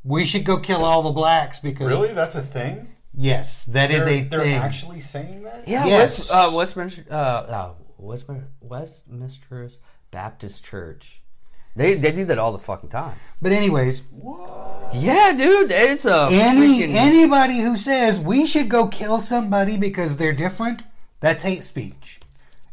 We 0.04 0.26
should 0.26 0.44
go 0.46 0.58
kill 0.58 0.84
all 0.84 1.04
the 1.04 1.12
blacks 1.12 1.60
because 1.60 1.88
Really? 1.90 2.12
That's 2.12 2.34
a 2.36 2.42
thing? 2.42 2.88
yes, 3.14 3.66
that 3.66 3.92
is 3.92 4.04
They're, 4.06 4.14
a 4.16 4.22
they're 4.24 4.40
thing. 4.40 4.54
actually 4.56 5.00
saying 5.00 5.44
that? 5.44 5.68
Yeah, 5.68 5.86
Yes. 5.86 6.18
West, 6.18 6.32
uh, 6.34 6.58
Westminster, 6.58 7.06
uh, 7.12 7.14
uh, 7.14 7.74
Westminster, 8.00 8.50
Westminster's 8.62 9.78
Baptist 10.10 10.66
Church. 10.66 11.22
They 11.76 11.96
they 11.96 12.12
do 12.12 12.26
that 12.26 12.38
all 12.38 12.52
the 12.52 12.60
fucking 12.60 12.90
time. 12.90 13.16
but 13.42 13.52
anyways, 13.52 14.04
Yeah, 14.94 15.34
dude, 15.34 15.72
it's 15.72 16.06
a 16.06 16.28
any 16.32 16.82
freaking- 16.82 16.94
anybody 16.96 17.60
who 17.62 17.76
says 17.76 18.20
we 18.20 18.46
should 18.46 18.70
go 18.70 18.88
kill 18.88 19.20
somebody 19.20 19.78
because 19.78 20.18
they're 20.18 20.34
different, 20.34 20.84
that's 21.20 21.42
hate 21.44 21.64
speech. 21.64 22.20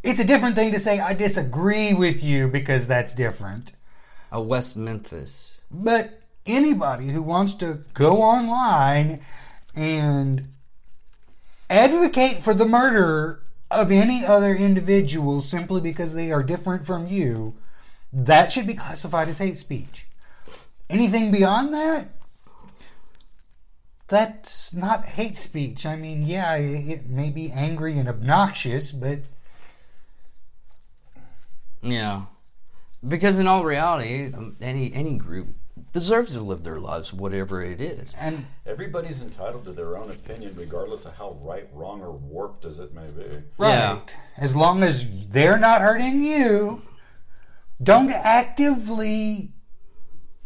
It's 0.02 0.20
a 0.20 0.24
different 0.24 0.54
thing 0.54 0.72
to 0.72 0.78
say 0.78 0.98
I 1.00 1.14
disagree 1.14 1.92
with 1.94 2.22
you 2.22 2.48
because 2.48 2.86
that's 2.86 3.12
different. 3.14 3.72
a 4.32 4.40
West 4.40 4.76
Memphis. 4.76 5.56
But 5.70 6.20
anybody 6.46 7.08
who 7.08 7.22
wants 7.22 7.54
to 7.54 7.78
go 7.94 8.22
online 8.22 9.20
and 9.74 10.46
advocate 11.68 12.42
for 12.42 12.54
the 12.54 12.66
murder 12.66 13.40
of 13.70 13.90
any 13.90 14.24
other 14.24 14.54
individual 14.54 15.40
simply 15.40 15.80
because 15.80 16.14
they 16.14 16.30
are 16.32 16.42
different 16.42 16.84
from 16.86 17.06
you, 17.06 17.54
that 18.12 18.50
should 18.52 18.66
be 18.66 18.74
classified 18.74 19.28
as 19.28 19.38
hate 19.38 19.58
speech. 19.58 20.06
Anything 20.88 21.30
beyond 21.30 21.72
that, 21.72 22.08
that's 24.08 24.74
not 24.74 25.04
hate 25.04 25.36
speech. 25.36 25.86
I 25.86 25.94
mean, 25.96 26.22
yeah, 26.24 26.56
it 26.56 26.88
it 26.88 27.08
may 27.08 27.30
be 27.30 27.50
angry 27.52 27.96
and 27.98 28.08
obnoxious, 28.08 28.90
but 28.90 29.20
Yeah, 31.82 32.22
because 33.06 33.38
in 33.38 33.46
all 33.46 33.64
reality, 33.64 34.32
um, 34.34 34.56
any 34.60 34.92
any 34.92 35.16
group 35.16 35.48
deserves 35.92 36.32
to 36.32 36.40
live 36.40 36.62
their 36.62 36.78
lives, 36.78 37.12
whatever 37.12 37.62
it 37.62 37.80
is. 37.80 38.14
and 38.18 38.46
Everybody's 38.66 39.22
entitled 39.22 39.64
to 39.64 39.72
their 39.72 39.96
own 39.96 40.10
opinion, 40.10 40.54
regardless 40.56 41.06
of 41.06 41.16
how 41.16 41.38
right, 41.40 41.68
wrong, 41.72 42.02
or 42.02 42.12
warped 42.12 42.64
as 42.64 42.78
it 42.78 42.92
may 42.92 43.06
be. 43.06 43.22
Right. 43.58 43.70
Yeah. 43.70 43.98
As 44.36 44.54
long 44.54 44.82
as 44.82 45.28
they're 45.30 45.58
not 45.58 45.80
hurting 45.80 46.20
you, 46.20 46.82
don't 47.82 48.10
actively 48.10 49.50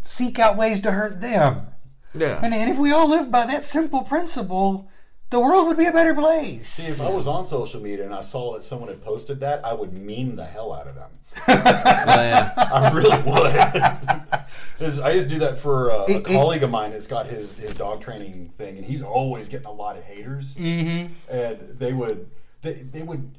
seek 0.02 0.38
out 0.38 0.56
ways 0.56 0.80
to 0.80 0.90
hurt 0.92 1.20
them. 1.20 1.68
Yeah, 2.16 2.38
And, 2.44 2.54
and 2.54 2.70
if 2.70 2.78
we 2.78 2.92
all 2.92 3.08
lived 3.10 3.32
by 3.32 3.44
that 3.46 3.64
simple 3.64 4.02
principle, 4.02 4.88
the 5.30 5.40
world 5.40 5.66
would 5.66 5.76
be 5.76 5.86
a 5.86 5.92
better 5.92 6.14
place. 6.14 6.68
See, 6.68 6.92
if 6.92 7.00
I 7.00 7.12
was 7.12 7.26
on 7.26 7.44
social 7.44 7.80
media 7.80 8.04
and 8.04 8.14
I 8.14 8.20
saw 8.20 8.54
that 8.54 8.62
someone 8.62 8.88
had 8.88 9.02
posted 9.02 9.40
that, 9.40 9.64
I 9.64 9.72
would 9.72 9.92
meme 9.92 10.36
the 10.36 10.44
hell 10.44 10.72
out 10.72 10.86
of 10.86 10.94
them. 10.94 11.10
Yeah. 11.48 12.52
I 12.56 12.92
really 12.92 13.16
would. 13.22 15.00
I 15.02 15.10
used 15.10 15.28
to 15.28 15.34
do 15.34 15.40
that 15.40 15.58
for 15.58 15.90
uh, 15.90 16.04
a 16.04 16.10
It- 16.10 16.16
it- 16.18 16.24
colleague 16.26 16.62
of 16.62 16.70
mine 16.70 16.92
that's 16.92 17.08
got 17.08 17.26
his, 17.26 17.54
his 17.58 17.74
dog 17.74 18.00
training 18.00 18.50
thing, 18.50 18.76
and 18.76 18.84
he's 18.86 19.02
always 19.02 19.48
getting 19.48 19.66
a 19.66 19.72
lot 19.72 19.96
of 19.96 20.04
haters. 20.04 20.56
Mm-hmm. 20.56 21.12
And 21.28 21.58
they 21.80 21.92
would 21.92 22.30
they, 22.62 22.74
they 22.74 23.02
would 23.02 23.36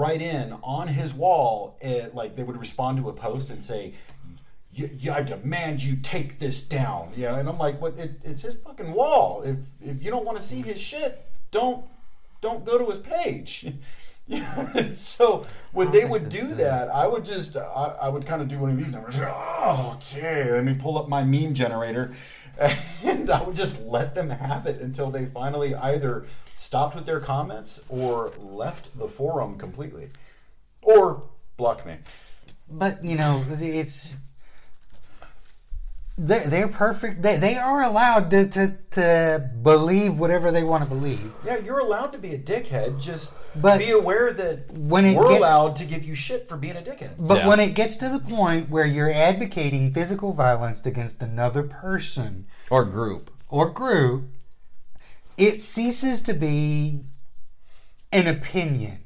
write 0.00 0.22
in 0.22 0.56
on 0.62 0.88
his 0.88 1.12
wall, 1.14 1.76
and 1.82 2.12
like 2.14 2.34
they 2.36 2.42
would 2.42 2.56
respond 2.56 2.98
to 2.98 3.08
a 3.08 3.12
post 3.12 3.50
and 3.50 3.62
say, 3.62 3.92
"Y- 4.78 4.90
y- 5.04 5.14
"I 5.18 5.22
demand 5.22 5.82
you 5.82 5.96
take 5.96 6.38
this 6.38 6.62
down." 6.62 7.12
Yeah, 7.16 7.36
and 7.38 7.48
I'm 7.48 7.58
like, 7.58 7.80
"But 7.80 7.98
it, 7.98 8.12
it's 8.24 8.42
his 8.42 8.56
fucking 8.56 8.92
wall. 8.92 9.42
If 9.44 9.56
if 9.80 10.02
you 10.04 10.10
don't 10.10 10.24
want 10.24 10.38
to 10.38 10.44
see 10.44 10.62
his 10.62 10.80
shit, 10.80 11.20
don't 11.50 11.84
don't 12.40 12.64
go 12.64 12.78
to 12.78 12.86
his 12.86 12.98
page." 12.98 13.66
So 14.94 15.42
when 15.72 15.90
they 15.90 16.04
would 16.04 16.28
do 16.28 16.54
that, 16.54 16.88
I 16.88 17.04
would 17.08 17.24
just 17.24 17.56
I, 17.56 17.96
I 18.02 18.08
would 18.08 18.24
kind 18.24 18.40
of 18.40 18.46
do 18.46 18.60
one 18.60 18.70
of 18.70 18.76
these 18.76 18.92
numbers. 18.92 19.18
Oh, 19.20 19.96
okay, 19.96 20.52
let 20.52 20.62
me 20.64 20.74
pull 20.74 20.96
up 20.98 21.08
my 21.08 21.24
meme 21.24 21.52
generator, 21.54 22.12
and 23.04 23.30
I 23.30 23.42
would 23.42 23.56
just 23.56 23.80
let 23.82 24.14
them 24.14 24.30
have 24.30 24.66
it 24.66 24.80
until 24.80 25.10
they 25.10 25.26
finally 25.26 25.74
either 25.74 26.26
stopped 26.54 26.94
with 26.94 27.06
their 27.06 27.20
comments 27.20 27.84
or 27.88 28.32
left 28.38 28.98
the 28.98 29.08
forum 29.08 29.56
completely, 29.58 30.10
or 30.82 31.22
blocked 31.56 31.86
me. 31.86 31.96
But 32.68 33.02
you 33.04 33.16
know, 33.16 33.42
it's 33.48 34.16
they're, 36.22 36.44
they're 36.46 36.68
perfect. 36.68 37.22
They, 37.22 37.38
they 37.38 37.56
are 37.56 37.82
allowed 37.82 38.30
to, 38.32 38.46
to, 38.48 38.76
to 38.90 39.50
believe 39.62 40.18
whatever 40.18 40.52
they 40.52 40.62
want 40.62 40.82
to 40.84 40.88
believe. 40.88 41.32
Yeah, 41.46 41.56
you're 41.58 41.78
allowed 41.78 42.12
to 42.12 42.18
be 42.18 42.34
a 42.34 42.38
dickhead. 42.38 43.00
Just 43.00 43.32
But 43.56 43.78
be 43.78 43.90
aware 43.90 44.30
that 44.30 44.70
when 44.72 45.06
it 45.06 45.16
we're 45.16 45.28
gets- 45.28 45.38
allowed 45.38 45.76
to 45.76 45.86
give 45.86 46.04
you 46.04 46.14
shit 46.14 46.46
for 46.46 46.58
being 46.58 46.76
a 46.76 46.82
dickhead. 46.82 47.14
But 47.18 47.38
Yeah. 47.38 47.48
when 47.48 47.58
it 47.58 47.74
gets 47.74 47.96
to 47.96 48.08
the 48.10 48.18
point 48.18 48.68
where 48.68 48.84
you're 48.84 49.10
advocating 49.12 49.92
physical 49.94 50.32
violence 50.34 50.84
against 50.84 51.22
another 51.22 51.62
person 51.62 52.46
or 52.68 52.84
group. 52.84 53.30
or 53.48 53.70
group, 53.70 54.24
it 55.38 55.62
ceases 55.62 56.20
to 56.20 56.34
be 56.34 57.04
an 58.12 58.26
opinion. 58.26 58.98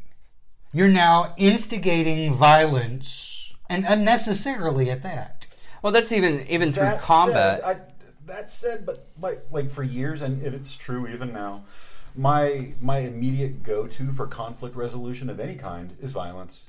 You're 0.72 0.88
now 0.88 1.32
instigating 1.36 2.34
violence, 2.34 3.52
and 3.70 3.84
unnecessarily 3.86 4.90
at 4.90 5.04
that. 5.04 5.43
Well, 5.84 5.92
that's 5.92 6.12
even 6.12 6.46
even 6.48 6.72
through 6.72 6.84
That 6.84 7.02
combat. 7.02 7.60
Said, 7.60 7.76
I, 7.76 7.80
that 8.24 8.50
said, 8.50 8.86
but 8.86 9.06
like 9.20 9.42
like 9.52 9.70
for 9.70 9.82
years, 9.82 10.22
and 10.22 10.40
it's 10.42 10.78
true 10.78 11.06
even 11.06 11.30
now. 11.34 11.62
My 12.16 12.72
my 12.80 13.00
immediate 13.00 13.62
go 13.62 13.86
to 13.86 14.10
for 14.12 14.26
conflict 14.26 14.76
resolution 14.76 15.28
of 15.28 15.38
any 15.38 15.56
kind 15.56 15.94
is 16.00 16.12
violence. 16.12 16.62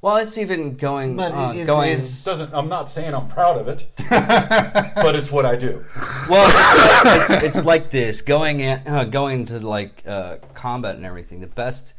well, 0.00 0.16
it's 0.18 0.38
even 0.38 0.76
going 0.76 1.16
But 1.16 1.32
uh, 1.32 1.54
is- 1.56 1.66
going. 1.66 1.90
is- 1.90 2.22
Doesn't 2.22 2.54
I'm 2.54 2.68
not 2.68 2.88
saying 2.88 3.16
I'm 3.16 3.26
proud 3.26 3.58
of 3.58 3.66
it, 3.66 3.90
but 4.08 5.16
it's 5.16 5.32
what 5.32 5.44
I 5.44 5.56
do. 5.56 5.84
Well, 6.30 6.46
it's, 6.48 7.04
like, 7.30 7.42
it's, 7.42 7.56
it's 7.56 7.66
like 7.66 7.90
this 7.90 8.22
going 8.22 8.60
in, 8.60 8.80
uh, 8.86 9.02
going 9.02 9.46
to 9.46 9.58
like 9.58 10.04
uh, 10.06 10.36
combat 10.54 10.94
and 10.94 11.04
everything. 11.04 11.40
The 11.40 11.48
best, 11.48 11.94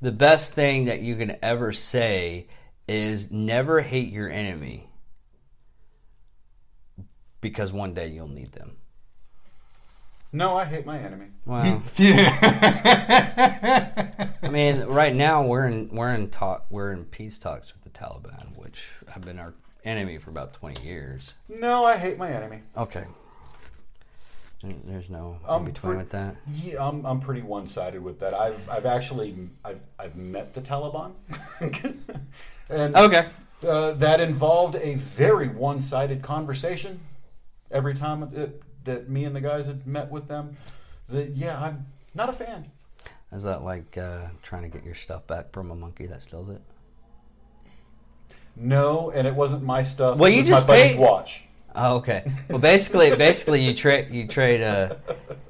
the 0.00 0.12
best 0.12 0.54
thing 0.54 0.86
that 0.86 1.00
you 1.00 1.14
can 1.14 1.36
ever 1.42 1.72
say 1.72 2.46
is 2.88 3.30
never 3.30 3.82
hate 3.82 4.10
your 4.10 4.30
enemy 4.30 4.85
because 7.40 7.72
one 7.72 7.94
day 7.94 8.08
you'll 8.08 8.28
need 8.28 8.52
them. 8.52 8.76
No, 10.32 10.56
I 10.56 10.64
hate 10.64 10.84
my 10.84 10.98
enemy. 10.98 11.26
Wow. 11.46 11.82
I 14.42 14.48
mean, 14.50 14.82
right 14.84 15.14
now 15.14 15.42
we're 15.46 15.66
in 15.66 15.88
we're 15.90 16.12
in 16.12 16.28
talk 16.30 16.66
we're 16.68 16.92
in 16.92 17.04
peace 17.04 17.38
talks 17.38 17.72
with 17.72 17.84
the 17.84 17.90
Taliban, 17.98 18.56
which 18.56 18.88
have 19.08 19.22
been 19.24 19.38
our 19.38 19.54
enemy 19.84 20.18
for 20.18 20.30
about 20.30 20.52
twenty 20.52 20.86
years. 20.86 21.32
No, 21.48 21.84
I 21.84 21.96
hate 21.96 22.18
my 22.18 22.30
enemy. 22.30 22.60
Okay, 22.76 23.04
there's 24.62 25.08
no 25.08 25.38
in 25.48 25.64
between 25.64 25.92
for- 25.92 25.96
with 25.98 26.10
that. 26.10 26.36
Yeah, 26.52 26.86
I'm, 26.86 27.06
I'm 27.06 27.20
pretty 27.20 27.42
one 27.42 27.66
sided 27.66 28.02
with 28.02 28.18
that. 28.20 28.34
I've 28.34 28.68
I've 28.68 28.84
actually 28.86 29.34
I've 29.64 29.82
I've 29.98 30.16
met 30.16 30.54
the 30.54 30.60
Taliban, 30.60 31.12
and 32.68 32.96
Okay, 32.96 33.26
uh, 33.66 33.92
that 33.92 34.20
involved 34.20 34.76
a 34.76 34.96
very 34.96 35.48
one 35.48 35.80
sided 35.80 36.20
conversation. 36.22 37.00
Every 37.70 37.94
time 37.94 38.22
it, 38.22 38.62
that 38.84 39.08
me 39.08 39.24
and 39.24 39.34
the 39.34 39.40
guys 39.40 39.66
had 39.66 39.86
met 39.86 40.10
with 40.10 40.28
them, 40.28 40.56
that 41.08 41.30
yeah, 41.30 41.60
I'm 41.62 41.86
not 42.14 42.28
a 42.28 42.32
fan. 42.32 42.70
is 43.32 43.42
that 43.44 43.62
like 43.62 43.96
uh, 43.98 44.28
trying 44.42 44.62
to 44.62 44.68
get 44.68 44.84
your 44.84 44.94
stuff 44.94 45.26
back 45.26 45.52
from 45.52 45.70
a 45.70 45.74
monkey 45.74 46.06
that 46.06 46.22
steals 46.22 46.48
it? 46.50 46.62
No, 48.54 49.10
and 49.10 49.26
it 49.26 49.34
wasn't 49.34 49.62
my 49.62 49.82
stuff. 49.82 50.16
Well, 50.18 50.30
it 50.30 50.34
you 50.34 50.40
was 50.40 50.48
just 50.48 50.68
my 50.68 50.74
paid- 50.76 50.98
watch. 50.98 51.44
Oh, 51.78 51.96
okay. 51.96 52.24
Well, 52.48 52.58
basically, 52.58 53.14
basically, 53.14 53.62
you 53.62 53.74
trade 53.74 54.08
you 54.10 54.26
trade 54.26 54.62
a. 54.62 54.98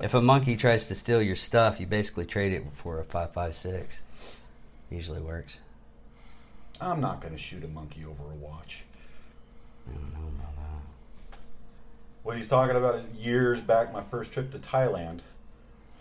If 0.01 0.13
a 0.15 0.21
monkey 0.21 0.57
tries 0.57 0.87
to 0.87 0.95
steal 0.97 1.23
your 1.23 1.37
stuff, 1.37 1.79
you 1.79 1.87
basically 1.87 2.25
trade 2.27 2.53
it 2.53 2.65
for 2.75 2.99
a 2.99 3.05
five 3.05 3.33
five 3.33 3.55
six. 3.55 4.01
Usually 4.91 5.21
works. 5.21 5.61
I'm 6.81 7.01
not 7.01 7.21
going 7.21 7.33
to 7.33 7.39
shoot 7.39 7.63
a 7.63 7.69
monkey 7.69 8.05
over 8.05 8.25
a 8.25 8.35
watch. 8.37 8.85
What 12.27 12.37
he's 12.37 12.49
talking 12.49 12.75
about 12.75 12.97
is 12.97 13.25
years 13.25 13.61
back, 13.61 13.93
my 13.93 14.03
first 14.03 14.33
trip 14.33 14.51
to 14.51 14.59
Thailand. 14.59 15.21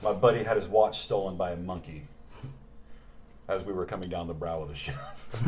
My 0.01 0.11
buddy 0.11 0.41
had 0.41 0.57
his 0.57 0.67
watch 0.67 1.01
stolen 1.01 1.38
by 1.38 1.51
a 1.51 1.55
monkey 1.55 2.07
as 3.47 3.63
we 3.63 3.73
were 3.73 3.85
coming 3.85 4.09
down 4.09 4.25
the 4.25 4.33
brow 4.33 4.63
of 4.63 4.69
the 4.69 4.73
ship. 4.73 4.95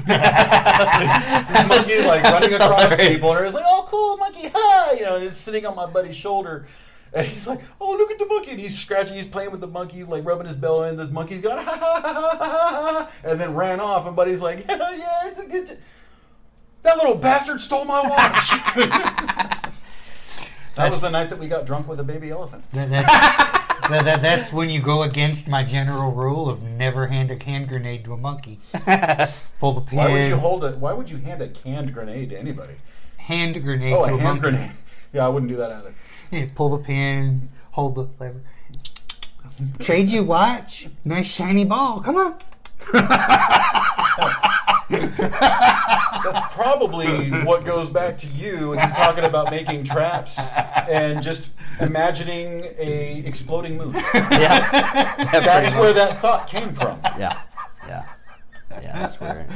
the 0.06 1.66
monkey 1.68 2.04
like 2.04 2.24
running 2.26 2.54
across 2.62 2.92
Sorry. 2.92 3.08
people, 3.08 3.34
and 3.34 3.44
it's 3.44 3.56
like, 3.56 3.63
"Oh, 3.68 3.88
cool 3.88 4.18
monkey, 4.18 4.52
hi!" 4.54 4.94
You 5.00 5.06
know, 5.06 5.16
and 5.16 5.26
it's 5.26 5.36
sitting 5.36 5.66
on 5.66 5.76
my 5.76 5.88
buddy's 5.88 6.16
shoulder. 6.16 6.68
And 7.12 7.26
he's 7.26 7.48
like, 7.48 7.62
"Oh, 7.82 7.94
look 7.98 8.12
at 8.12 8.20
the 8.20 8.28
monkey!" 8.28 8.52
And 8.52 8.60
he's 8.60 8.78
scratching, 8.78 9.16
he's 9.16 9.26
playing 9.26 9.50
with 9.50 9.62
the 9.62 9.68
monkey, 9.68 10.04
like 10.04 10.24
rubbing 10.26 10.46
his 10.46 10.58
belly, 10.58 10.90
and 10.90 11.00
this 11.00 11.10
monkey's 11.10 11.42
going, 11.42 11.58
"Ha 11.58 11.72
ha 11.76 12.02
ha 12.04 12.13
ha 12.13 12.38
ha!" 12.38 13.10
ha," 13.10 13.12
and 13.28 13.42
then 13.42 13.56
ran 13.56 13.80
off. 13.80 14.06
And 14.06 14.16
buddy's 14.16 14.44
like, 14.44 14.63
"Yeah, 14.70 14.78
yeah, 14.96 15.22
it's 15.28 15.40
a 15.40 15.48
good." 15.48 15.70
T- 15.70 15.74
that 16.84 16.98
little 16.98 17.16
bastard 17.16 17.62
stole 17.62 17.84
my 17.86 18.04
watch. 18.08 19.74
that 20.78 20.90
was 20.90 21.02
the 21.02 21.10
night 21.10 21.30
that 21.30 21.40
we 21.40 21.48
got 21.48 21.66
drunk 21.66 21.88
with 21.88 22.00
a 22.00 22.04
baby 22.04 22.30
elephant. 22.30 22.63
That, 22.72 22.90
that's, 22.90 23.13
that, 23.90 24.06
that, 24.06 24.22
that's 24.22 24.54
when 24.54 24.70
you 24.70 24.82
go 24.82 25.04
against 25.04 25.48
my 25.48 25.63
general 25.63 26.12
rule 26.12 26.48
of 26.50 26.63
never 26.63 27.08
hand 27.08 27.32
a 27.32 27.44
hand 27.44 27.68
grenade 27.68 28.06
to 28.06 28.13
a 28.13 28.18
monkey. 28.18 28.60
Pull 29.60 29.74
the 29.74 29.82
pin. 29.82 29.98
Why 29.98 30.12
would 30.12 30.28
you 30.28 30.38
hold 30.38 30.63
it? 30.63 30.78
Why 30.78 30.94
would 30.94 31.10
you 31.10 31.18
hand 31.18 31.42
a 31.42 31.48
canned 31.50 31.94
grenade 31.94 32.30
to 32.32 32.40
anybody? 32.40 32.74
hand 33.18 33.62
grenade 33.62 33.94
Oh, 33.94 34.06
to 34.06 34.12
a 34.12 34.16
a 34.16 34.20
hand 34.20 34.24
monkey? 34.24 34.42
grenade. 34.42 34.72
Yeah, 35.13 35.26
I 35.26 35.30
wouldn't 35.30 35.50
do 35.50 35.58
that 35.58 35.72
either. 35.72 35.94
Yeah, 36.32 36.46
pull 36.54 36.68
the 36.78 36.84
pin, 36.84 37.48
hold 37.72 37.96
the 37.96 38.08
lever. 38.20 38.42
Trade 39.80 40.10
you 40.10 40.24
watch. 40.24 40.88
Nice 41.06 41.34
shiny 41.34 41.63
ball. 41.63 42.02
Come 42.02 42.18
on. 42.18 42.36
That's 44.89 46.56
probably 46.56 47.30
what 47.43 47.65
goes 47.65 47.89
back 47.89 48.17
to 48.19 48.28
you. 48.28 48.71
And 48.73 48.82
he's 48.82 48.93
talking 48.93 49.23
about 49.23 49.52
making 49.52 49.84
traps 49.84 50.52
and 50.89 51.21
just 51.21 51.50
imagining 51.82 52.65
a 52.78 53.23
exploding 53.26 53.78
moon. 53.78 53.93
Yeah, 54.13 54.69
That's 55.32 55.76
where 55.76 55.93
that 55.93 56.19
thought 56.19 56.47
came 56.47 56.73
from. 56.73 57.00
yeah, 57.19 57.39
yeah, 57.88 58.04
yeah. 58.82 58.93
That's 58.93 59.19
where 59.19 59.47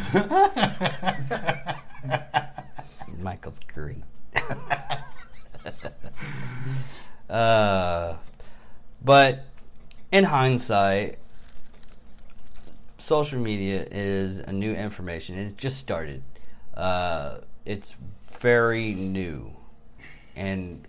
Michael's 3.21 3.59
great. 3.73 4.03
uh, 7.29 8.15
but 9.03 9.45
in 10.11 10.23
hindsight, 10.25 11.17
social 13.01 13.39
media 13.39 13.85
is 13.89 14.39
a 14.39 14.51
new 14.51 14.73
information. 14.73 15.37
It 15.37 15.57
just 15.57 15.77
started. 15.77 16.23
Uh, 16.75 17.39
it's 17.65 17.95
very 18.39 18.93
new, 18.93 19.51
and 20.35 20.87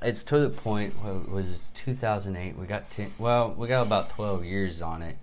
it's 0.00 0.22
to 0.24 0.38
the 0.38 0.50
point. 0.50 0.94
What 1.02 1.28
was 1.28 1.68
2008? 1.74 2.56
We 2.56 2.66
got 2.66 2.90
ten, 2.90 3.10
well, 3.18 3.50
we 3.50 3.68
got 3.68 3.82
about 3.82 4.10
12 4.10 4.44
years 4.44 4.80
on 4.80 5.02
it, 5.02 5.16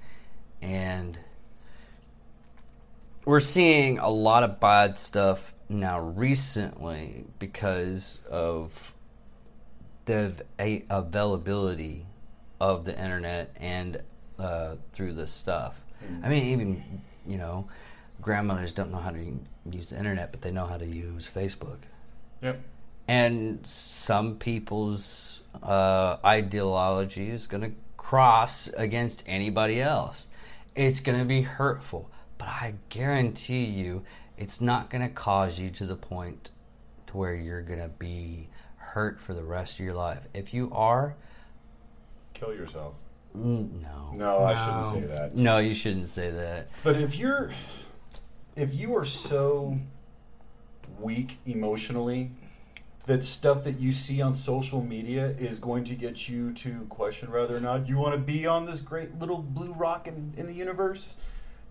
and 0.62 1.18
we're 3.26 3.40
seeing 3.40 3.98
a 3.98 4.10
lot 4.10 4.44
of 4.44 4.60
bad 4.60 4.98
stuff 5.00 5.54
now 5.70 6.00
recently 6.00 7.26
because 7.40 8.22
of 8.30 8.94
the 10.06 10.44
availability 10.90 12.06
of 12.62 12.86
the 12.86 12.98
internet 12.98 13.56
and 13.60 14.02
uh, 14.40 14.76
through 14.94 15.14
this 15.14 15.32
stuff. 15.32 15.87
I 16.24 16.30
mean, 16.30 16.46
even 16.46 17.02
you 17.26 17.38
know, 17.38 17.68
grandmothers 18.22 18.72
don't 18.72 18.92
know 18.92 19.00
how 19.00 19.12
to 19.12 19.40
use 19.70 19.90
the 19.90 19.98
internet, 19.98 20.32
but 20.32 20.42
they 20.42 20.52
know 20.52 20.66
how 20.66 20.78
to 20.78 20.86
use 20.86 21.32
Facebook. 21.32 21.80
Yep. 22.42 22.62
And 23.08 23.66
some 23.66 24.36
people's 24.36 25.42
uh, 25.64 26.18
ideology 26.26 27.30
is 27.30 27.48
going 27.48 27.64
to 27.64 27.72
cross 27.96 28.68
against 28.70 29.24
anybody 29.28 29.82
else. 29.82 30.28
It's 30.76 31.00
going 31.00 31.20
to 31.20 31.26
be 31.26 31.42
hurtful, 31.42 32.12
but 32.38 32.48
I 32.48 32.76
guarantee 32.90 33.66
you, 33.66 34.04
it's 34.38 34.62
not 34.62 34.90
going 34.90 35.08
to 35.08 35.14
cause 35.14 35.60
you 35.60 35.70
to 35.72 35.86
the 35.86 35.96
point 35.96 36.52
to 37.08 37.18
where 37.18 37.34
you're 37.34 37.62
going 37.62 37.80
to 37.80 37.88
be 37.88 38.50
hurt 38.76 39.20
for 39.20 39.34
the 39.34 39.44
rest 39.44 39.80
of 39.80 39.86
your 39.86 39.96
life. 39.96 40.22
If 40.34 40.54
you 40.54 40.70
are, 40.74 41.16
Kill 42.34 42.54
yourself. 42.54 42.94
Mm, 43.38 43.82
no, 43.82 44.12
No, 44.16 44.44
I 44.44 44.56
shouldn't 44.56 44.86
say 44.86 45.02
that. 45.02 45.36
no, 45.36 45.58
you 45.60 45.74
shouldn't 45.74 46.08
say 46.08 46.30
that. 46.32 46.70
But 46.84 46.96
if 46.98 47.18
you're, 47.18 47.52
if 48.56 48.74
you 48.76 48.96
are 48.96 49.06
so 49.06 49.78
weak 51.00 51.38
emotionally 51.46 52.32
that 53.06 53.24
stuff 53.24 53.64
that 53.64 53.80
you 53.80 53.92
see 53.92 54.22
on 54.22 54.34
social 54.36 54.84
media 54.84 55.28
is 55.40 55.60
going 55.60 55.84
to 55.86 55.96
get 55.96 56.28
you 56.28 56.52
to 56.54 56.86
question 56.90 57.32
whether 57.32 57.56
or 57.56 57.60
not 57.62 57.88
you 57.88 57.98
want 57.98 58.14
to 58.14 58.20
be 58.20 58.46
on 58.46 58.66
this 58.66 58.82
great 58.82 59.18
little 59.20 59.38
blue 59.38 59.72
rock 59.74 60.08
in, 60.08 60.34
in 60.36 60.46
the 60.46 60.54
universe, 60.54 61.16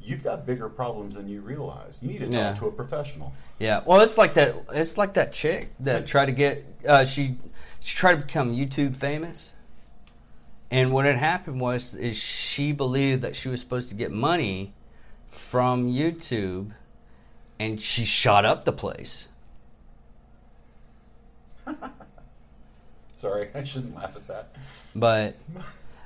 you've 0.01 0.23
got 0.25 0.47
bigger 0.47 0.69
problems 0.71 1.15
than 1.17 1.29
you 1.29 1.43
realize. 1.43 1.99
You 2.01 2.09
need 2.09 2.21
to 2.21 2.27
talk 2.27 2.35
Yeah. 2.35 2.55
to 2.55 2.67
a 2.69 2.73
professional. 2.73 3.35
Yeah, 3.59 3.83
well, 3.85 4.01
it's 4.01 4.17
like 4.17 4.33
that. 4.35 4.55
It's 4.73 4.97
like 4.97 5.13
that 5.15 5.33
chick 5.33 5.77
that 5.81 6.07
tried 6.07 6.27
to 6.27 6.33
get. 6.33 6.65
Uh, 6.89 7.05
she 7.05 7.37
she 7.81 7.97
tried 7.97 8.13
to 8.15 8.19
become 8.27 8.55
YouTube 8.55 8.97
famous, 8.97 9.53
and 10.71 10.93
what 10.93 11.05
had 11.05 11.17
happened 11.17 11.61
was 11.61 11.95
is 11.95 12.17
she 12.17 12.73
believed 12.73 13.23
that 13.23 13.37
she 13.37 13.49
was 13.49 13.61
supposed 13.61 13.89
to 13.91 13.95
get 13.95 14.11
money 14.11 14.73
from 15.27 15.87
YouTube, 15.87 16.73
and 17.59 17.81
she 17.81 18.05
shot 18.05 18.45
up 18.45 18.65
the 18.65 18.73
place. 18.73 19.29
Sorry, 23.17 23.49
I 23.55 23.65
shouldn't 23.65 23.95
laugh 23.95 24.17
at 24.17 24.27
that. 24.29 24.49
But 24.95 25.37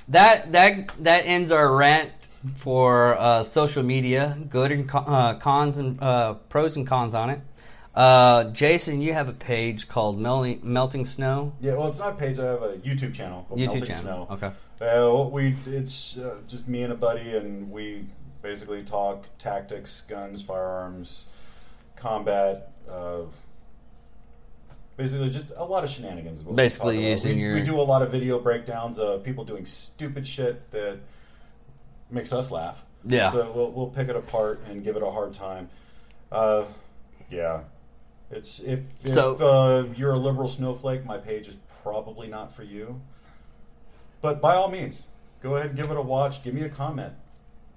that 0.08 0.52
that 0.52 0.88
that 0.98 1.26
ends 1.26 1.52
our 1.52 1.74
rant 1.74 2.10
for 2.56 3.18
uh, 3.18 3.42
social 3.42 3.82
media. 3.82 4.36
Good 4.48 4.72
and 4.72 4.88
co- 4.88 4.98
uh, 4.98 5.34
cons 5.34 5.78
and 5.78 6.02
uh, 6.02 6.34
pros 6.48 6.76
and 6.76 6.86
cons 6.86 7.14
on 7.14 7.30
it. 7.30 7.40
Uh, 8.00 8.44
Jason, 8.52 9.02
you 9.02 9.12
have 9.12 9.28
a 9.28 9.32
page 9.34 9.86
called 9.86 10.18
Melting, 10.18 10.60
Melting 10.62 11.04
Snow. 11.04 11.52
Yeah, 11.60 11.74
well, 11.76 11.88
it's 11.88 11.98
not 11.98 12.14
a 12.14 12.16
page. 12.16 12.38
I 12.38 12.46
have 12.46 12.62
a 12.62 12.72
YouTube 12.78 13.12
channel 13.12 13.44
called 13.46 13.60
YouTube 13.60 13.66
Melting 13.66 13.84
channel. 13.84 14.26
Snow. 14.26 14.28
Okay. 14.30 14.46
Uh, 14.80 15.10
what 15.10 15.32
we 15.32 15.54
it's 15.66 16.16
uh, 16.16 16.40
just 16.48 16.66
me 16.66 16.82
and 16.82 16.94
a 16.94 16.96
buddy, 16.96 17.36
and 17.36 17.70
we 17.70 18.06
basically 18.40 18.82
talk 18.84 19.26
tactics, 19.36 20.00
guns, 20.08 20.40
firearms, 20.40 21.26
combat. 21.94 22.72
Uh, 22.90 23.24
basically, 24.96 25.28
just 25.28 25.52
a 25.54 25.64
lot 25.66 25.84
of 25.84 25.90
shenanigans. 25.90 26.42
Basically 26.42 27.06
using 27.06 27.36
we, 27.36 27.42
your- 27.42 27.54
we 27.54 27.62
do 27.62 27.78
a 27.78 27.82
lot 27.82 28.00
of 28.00 28.10
video 28.10 28.38
breakdowns 28.38 28.98
of 28.98 29.22
people 29.22 29.44
doing 29.44 29.66
stupid 29.66 30.26
shit 30.26 30.70
that 30.70 31.00
makes 32.10 32.32
us 32.32 32.50
laugh. 32.50 32.82
Yeah. 33.04 33.30
So 33.30 33.52
we'll 33.54 33.70
we'll 33.72 33.90
pick 33.90 34.08
it 34.08 34.16
apart 34.16 34.62
and 34.70 34.82
give 34.82 34.96
it 34.96 35.02
a 35.02 35.10
hard 35.10 35.34
time. 35.34 35.68
Uh, 36.32 36.64
yeah. 37.30 37.64
It's 38.30 38.60
if, 38.60 38.80
if 39.04 39.12
So- 39.12 39.36
uh, 39.36 39.86
you're 39.96 40.12
a 40.12 40.18
liberal 40.18 40.48
snowflake, 40.48 41.04
my 41.04 41.18
page 41.18 41.48
is 41.48 41.56
probably 41.82 42.28
not 42.28 42.52
for 42.52 42.62
you. 42.62 43.00
But 44.20 44.40
by 44.40 44.54
all 44.54 44.70
means, 44.70 45.06
go 45.42 45.56
ahead 45.56 45.70
and 45.70 45.76
give 45.76 45.90
it 45.90 45.96
a 45.96 46.02
watch. 46.02 46.44
Give 46.44 46.54
me 46.54 46.62
a 46.62 46.68
comment. 46.68 47.12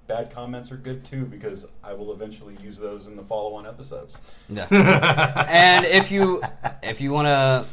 Bad 0.08 0.32
comments 0.32 0.72
are 0.72 0.78
good 0.78 1.06
too 1.06 1.26
because 1.26 1.66
I 1.82 1.94
will 1.94 2.12
eventually 2.12 2.58
use 2.62 2.78
those 2.78 3.08
in 3.08 3.16
the 3.16 3.24
follow-on 3.24 3.66
episodes. 3.66 4.20
Yeah. 4.50 4.68
and 5.50 5.86
if 5.86 6.12
you 6.12 6.44
if 6.84 7.00
you 7.00 7.14
want 7.14 7.28
to 7.28 7.66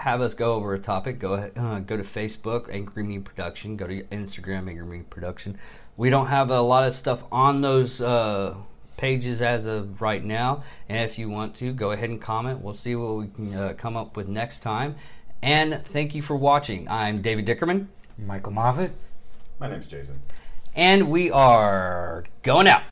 have 0.00 0.20
us 0.20 0.34
go 0.34 0.54
over 0.54 0.74
a 0.74 0.78
topic, 0.78 1.18
go 1.18 1.32
ahead, 1.34 1.52
uh, 1.56 1.80
go 1.80 1.96
to 1.96 2.04
Facebook, 2.04 2.72
Angry 2.72 3.02
Me 3.02 3.18
Production. 3.18 3.76
Go 3.76 3.88
to 3.88 4.02
Instagram, 4.04 4.68
Angry 4.68 4.86
Me 4.86 5.02
Production. 5.10 5.58
We 5.96 6.10
don't 6.10 6.28
have 6.28 6.52
a 6.52 6.60
lot 6.60 6.86
of 6.86 6.94
stuff 6.94 7.24
on 7.32 7.60
those 7.60 8.00
uh, 8.00 8.54
pages 8.98 9.40
as 9.40 9.64
of 9.64 10.02
right 10.02 10.22
now. 10.22 10.62
And 10.88 10.98
if 11.08 11.18
you 11.18 11.30
want 11.30 11.54
to, 11.56 11.72
go 11.72 11.92
ahead 11.92 12.10
and 12.10 12.20
comment. 12.20 12.60
We'll 12.60 12.74
see 12.74 12.94
what 12.94 13.14
we 13.16 13.28
can 13.28 13.54
uh, 13.54 13.72
come 13.78 13.96
up 13.96 14.16
with 14.16 14.28
next 14.28 14.60
time. 14.60 14.96
And 15.42 15.74
thank 15.74 16.14
you 16.14 16.20
for 16.20 16.36
watching. 16.36 16.86
I'm 16.90 17.22
David 17.22 17.46
Dickerman, 17.46 17.86
Michael 18.18 18.52
Moffat. 18.52 18.90
My 19.58 19.68
name's 19.70 19.88
Jason. 19.88 20.20
and 20.76 21.10
we 21.10 21.30
are 21.30 22.24
going 22.42 22.66
out. 22.68 22.82